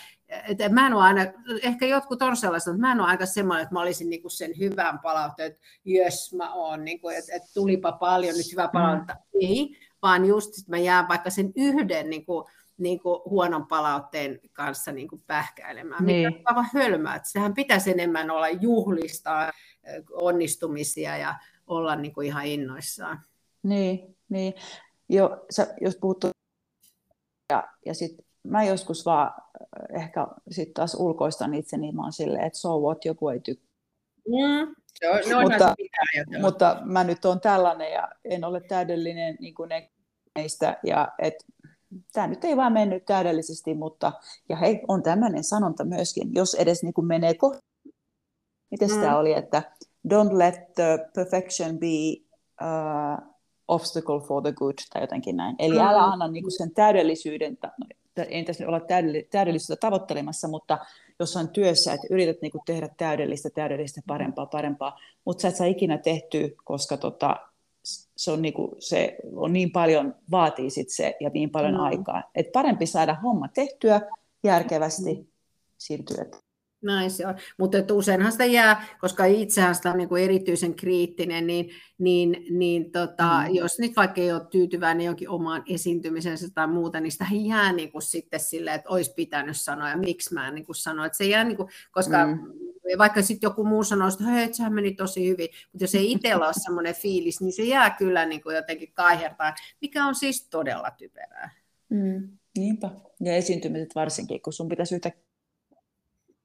että 0.49 0.69
mä 0.69 0.87
en 0.87 0.95
ole 0.95 1.03
aina, 1.03 1.21
ehkä 1.63 1.87
jotkut 1.87 2.23
on 2.23 2.37
sellaiset, 2.37 2.73
mutta 2.73 2.81
mä 2.81 2.93
en 2.93 3.01
ole 3.01 3.09
aika 3.09 3.27
semmoinen, 3.27 3.63
että 3.63 3.75
mä 3.75 3.81
olisin 3.81 4.11
niin 4.11 4.23
kuin 4.23 4.33
sen 4.33 4.59
hyvän 4.59 4.99
palautteen, 4.99 5.53
että 5.53 5.63
jös 5.85 6.35
mä 6.35 6.55
oon, 6.55 6.85
niin 6.85 7.01
kuin, 7.01 7.17
että, 7.17 7.35
että 7.35 7.49
tulipa 7.55 7.93
paljon 7.93 8.37
nyt 8.37 8.53
hyvää 8.53 8.69
palautetta. 8.69 9.15
Mm. 9.15 9.41
Ei, 9.41 9.77
vaan 10.03 10.27
just, 10.27 10.59
että 10.59 10.71
mä 10.71 10.79
jään 10.79 11.09
vaikka 11.09 11.31
sen 11.31 11.53
yhden 11.57 12.11
niin 12.11 12.27
kuin, 12.27 12.45
niin 12.79 13.01
kuin 13.01 13.21
huonon 13.25 13.67
palautteen 13.67 14.41
kanssa 14.53 14.93
niin 14.93 15.09
kuin 15.09 15.23
pähkäilemään, 15.27 16.07
niin. 16.07 16.29
mikä 16.29 16.39
on 16.39 16.45
aivan 16.47 16.71
hölmää. 16.75 17.17
Että 17.17 17.29
sehän 17.29 17.55
pitäisi 17.55 17.91
enemmän 17.91 18.31
olla 18.31 18.49
juhlistaa 18.49 19.53
onnistumisia 20.13 21.17
ja 21.17 21.35
olla 21.67 21.97
niin 21.97 22.15
kuin 22.15 22.27
ihan 22.27 22.47
innoissaan. 22.47 23.21
Niin, 23.63 24.17
niin. 24.29 24.55
Jo, 25.09 25.45
sä, 25.51 25.75
jos 25.81 25.97
puhuttu 25.97 26.31
ja, 27.51 27.69
ja 27.87 27.95
sitten 27.95 28.27
mä 28.43 28.65
joskus 28.65 29.07
vaan 29.07 29.27
äh, 29.27 30.03
ehkä 30.03 30.27
sitten 30.51 30.75
taas 30.75 30.95
ulkoistan 30.95 31.55
itseni, 31.55 31.81
niin 31.81 31.97
mä 31.97 32.03
oon 32.03 32.13
silleen, 32.13 32.45
että 32.45 32.59
so 32.59 32.81
what, 32.81 33.05
joku 33.05 33.29
ei 33.29 33.41
tykkää. 33.41 33.67
Mm. 34.29 34.75
No, 35.31 35.41
mutta, 35.43 35.75
mutta 36.41 36.79
mä 36.85 37.05
nyt 37.05 37.25
on 37.25 37.41
tällainen 37.41 37.93
ja 37.93 38.09
en 38.25 38.45
ole 38.45 38.61
täydellinen 38.61 39.37
niin 39.41 39.55
kuin 39.55 39.69
ne 39.69 39.91
meistä 40.35 40.79
ja 40.83 41.09
et, 41.19 41.35
tämä 42.13 42.27
nyt 42.27 42.45
ei 42.45 42.57
vaan 42.57 42.73
mennyt 42.73 43.05
täydellisesti, 43.05 43.75
mutta 43.75 44.13
ja 44.49 44.57
hei, 44.57 44.81
on 44.89 45.03
tämmöinen 45.03 45.45
sanonta 45.45 45.85
myöskin, 45.85 46.35
jos 46.35 46.55
edes 46.55 46.83
niin 46.83 46.95
kuin 46.95 47.07
menee 47.07 47.35
kohti. 47.35 47.67
Miten 48.71 48.91
mm. 48.91 49.01
tämä 49.01 49.19
oli, 49.19 49.33
että 49.33 49.63
don't 50.09 50.39
let 50.39 50.75
the 50.75 50.99
perfection 51.15 51.79
be 51.79 52.25
uh, 52.63 53.37
obstacle 53.69 54.21
for 54.21 54.43
the 54.43 54.53
good 54.53 54.75
tai 54.93 55.03
jotenkin 55.03 55.37
näin. 55.37 55.57
Eli 55.59 55.75
mm. 55.75 55.87
älä 55.87 56.05
anna 56.05 56.29
niin 56.29 56.45
kuin 56.45 56.59
sen 56.59 56.75
täydellisyyden, 56.75 57.59
no, 57.63 57.87
ei 58.29 58.45
tässä 58.45 58.65
nyt 58.65 58.69
olla 58.69 58.81
täydellisyyttä 59.31 59.87
tavoittelemassa, 59.87 60.49
mutta 60.49 60.79
jos 61.19 61.37
on 61.37 61.49
työssä, 61.49 61.93
että 61.93 62.07
yrität 62.11 62.43
niin 62.43 62.53
kuin 62.53 62.63
tehdä 62.67 62.89
täydellistä, 62.97 63.51
täydellistä, 63.51 64.01
parempaa, 64.07 64.47
parempaa, 64.47 64.99
mutta 65.25 65.43
sä 65.43 65.49
et 65.49 65.57
saa 65.57 65.67
ikinä 65.67 65.99
tehtyä, 65.99 66.49
koska 66.65 66.97
tota, 66.97 67.37
se, 68.17 68.31
on 68.31 68.43
niin 68.43 68.55
kuin, 68.55 68.73
se 68.79 69.17
on 69.33 69.53
niin 69.53 69.71
paljon, 69.71 70.15
vaatii 70.31 70.71
sit 70.71 70.91
se 70.91 71.17
ja 71.21 71.31
niin 71.35 71.51
paljon 71.51 71.75
mm. 71.75 71.81
aikaa. 71.81 72.23
Et 72.35 72.53
parempi 72.53 72.87
saada 72.87 73.15
homma 73.15 73.49
tehtyä 73.49 74.01
järkevästi, 74.45 75.15
mm. 75.15 75.27
siirtyä 75.79 76.25
näin 76.87 77.11
se 77.11 77.27
on. 77.27 77.35
Mutta 77.59 77.95
useinhan 77.95 78.33
sitä 78.33 78.45
jää, 78.45 78.87
koska 79.01 79.25
itsehän 79.25 79.75
sitä 79.75 79.91
on 79.91 79.99
niin 79.99 80.09
kuin 80.09 80.25
erityisen 80.25 80.75
kriittinen, 80.75 81.47
niin, 81.47 81.71
niin, 81.99 82.47
niin 82.51 82.93
tota, 82.93 83.43
mm. 83.49 83.55
jos 83.55 83.79
nyt 83.79 83.97
vaikka 83.97 84.21
ei 84.21 84.33
ole 84.33 84.47
tyytyväinen 84.51 85.07
jonkin 85.07 85.31
omaan 85.31 85.63
esiintymisensä 85.69 86.47
tai 86.55 86.67
muuta, 86.67 87.01
niin 87.01 87.13
sitä 87.13 87.27
jää 87.49 87.73
niin 87.73 87.93
kuin 87.93 88.03
sitten 88.03 88.41
silleen, 88.41 88.77
että 88.77 88.91
olisi 88.91 89.13
pitänyt 89.17 89.57
sanoa 89.57 89.91
ja 89.91 89.97
miksi 89.97 90.35
mä 90.35 90.49
en 90.49 90.55
niin 90.55 90.67
kuin 90.67 90.77
sano. 90.77 91.05
Että 91.05 91.19
se 91.19 91.25
jää, 91.25 91.45
niin 91.45 91.57
kuin, 91.57 91.69
koska 91.91 92.27
mm. 92.27 92.39
vaikka 92.99 93.23
sitten 93.23 93.49
joku 93.49 93.65
muu 93.65 93.85
sanoo, 93.85 94.09
että 94.09 94.25
hei, 94.25 94.55
sehän 94.55 94.75
meni 94.75 94.95
tosi 94.95 95.29
hyvin, 95.29 95.49
mutta 95.73 95.85
jos 95.85 95.95
ei 95.95 96.13
itsellä 96.13 96.47
ole 96.47 96.55
semmoinen 96.57 96.95
fiilis, 97.03 97.41
niin 97.41 97.53
se 97.53 97.63
jää 97.63 97.91
kyllä 97.91 98.27
niin 98.27 98.43
kuin 98.43 98.57
jotenkin 98.57 98.93
kaihertaa, 98.95 99.55
mikä 99.81 100.07
on 100.07 100.15
siis 100.15 100.49
todella 100.49 100.91
typerää. 100.91 101.51
Mm. 101.89 102.29
Niinpä. 102.59 102.91
Ja 103.21 103.37
esiintymiset 103.37 103.95
varsinkin, 103.95 104.43
kun 104.43 104.53
sun 104.53 104.69
pitäisi 104.69 104.95
yhtä 104.95 105.13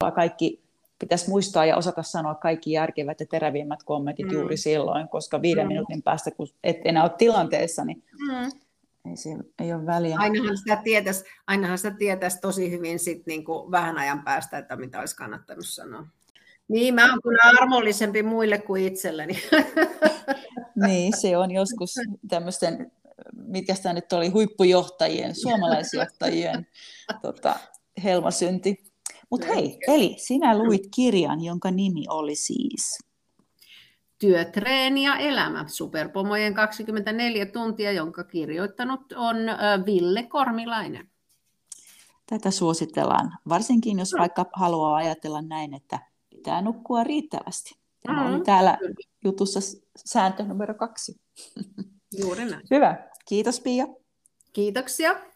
kaikki 0.10 0.62
pitäisi 1.02 1.30
muistaa 1.30 1.66
ja 1.66 1.78
osata 1.78 2.04
sanoa 2.04 2.36
kaikki 2.36 2.72
järkevät 2.72 3.20
ja 3.20 3.26
terävimmät 3.26 3.84
kommentit 3.84 4.26
mm. 4.26 4.34
juuri 4.34 4.58
silloin, 4.58 5.08
koska 5.08 5.42
viiden 5.42 5.66
mm. 5.66 5.68
minuutin 5.68 6.02
päästä, 6.02 6.32
kun 6.32 6.48
et 6.64 6.78
enää 6.86 7.04
ole 7.04 7.12
tilanteessa, 7.18 7.86
niin 7.86 8.04
mm. 8.28 8.52
ei, 9.10 9.18
se, 9.18 9.30
ei 9.60 9.74
ole 9.74 9.86
väliä. 9.86 10.18
Ainahan 10.20 10.58
sitä 10.58 10.82
tietäisi, 10.84 11.24
ainahan 11.48 11.78
sitä 11.78 11.96
tietäisi 11.98 12.38
tosi 12.42 12.72
hyvin 12.72 13.00
sit 13.00 13.26
niin 13.26 13.46
kuin 13.46 13.72
vähän 13.72 13.98
ajan 13.98 14.24
päästä, 14.24 14.58
että 14.58 14.76
mitä 14.76 15.00
olisi 15.00 15.16
kannattanut 15.16 15.68
sanoa. 15.68 16.08
Niin, 16.68 16.96
mä 16.96 17.10
oon 17.10 17.22
kyllä 17.24 17.44
armollisempi 17.62 18.24
muille 18.24 18.58
kuin 18.58 18.84
itselleni. 18.88 19.34
niin, 20.86 21.14
se 21.18 21.38
on 21.38 21.52
joskus 21.52 21.96
tämmöisten, 22.30 22.92
mitkä 23.34 23.76
sitä 23.76 23.94
nyt 23.94 24.14
oli, 24.14 24.30
huippujohtajien, 24.30 25.36
suomalaisjohtajien 25.36 26.68
tota, 27.22 27.56
helmasynti. 28.04 28.91
Mutta 29.32 29.48
hei, 29.48 29.80
eli 29.88 30.16
sinä 30.18 30.58
luit 30.58 30.88
kirjan, 30.96 31.44
jonka 31.44 31.72
nimi 31.72 32.04
oli 32.10 32.36
siis? 32.36 33.00
Työtreeni 34.20 35.04
ja 35.04 35.18
elämä, 35.18 35.66
Superpomojen 35.68 36.54
24 36.54 37.46
tuntia, 37.46 37.92
jonka 37.92 38.24
kirjoittanut 38.24 39.12
on 39.16 39.38
Ville 39.86 40.24
Kormilainen. 40.24 41.10
Tätä 42.26 42.52
suositellaan, 42.52 43.38
varsinkin 43.50 44.00
jos 44.00 44.14
vaikka 44.20 44.46
haluaa 44.54 44.96
ajatella 44.96 45.42
näin, 45.42 45.74
että 45.74 46.00
pitää 46.30 46.62
nukkua 46.62 47.04
riittävästi. 47.04 47.76
Tämä 48.06 48.20
mm-hmm. 48.20 48.36
oli 48.36 48.44
täällä 48.44 48.78
jutussa 49.24 49.60
sääntö 50.06 50.44
numero 50.44 50.74
kaksi. 50.74 51.22
Juuri 52.20 52.46
näin. 52.46 52.64
Hyvä. 52.72 53.10
Kiitos 53.26 53.60
Pia. 53.60 53.88
Kiitoksia. 54.54 55.31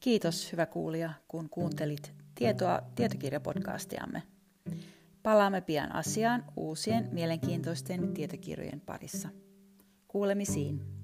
Kiitos 0.00 0.52
hyvä 0.52 0.66
kuulija, 0.66 1.12
kun 1.28 1.50
kuuntelit 1.50 2.12
tietoa 2.34 2.82
tietokirjapodcastiamme. 2.94 4.22
Palaamme 5.22 5.60
pian 5.60 5.94
asiaan 5.94 6.44
uusien 6.56 7.08
mielenkiintoisten 7.12 8.14
tietokirjojen 8.14 8.80
parissa. 8.80 9.28
Kuulemisiin. 10.08 10.99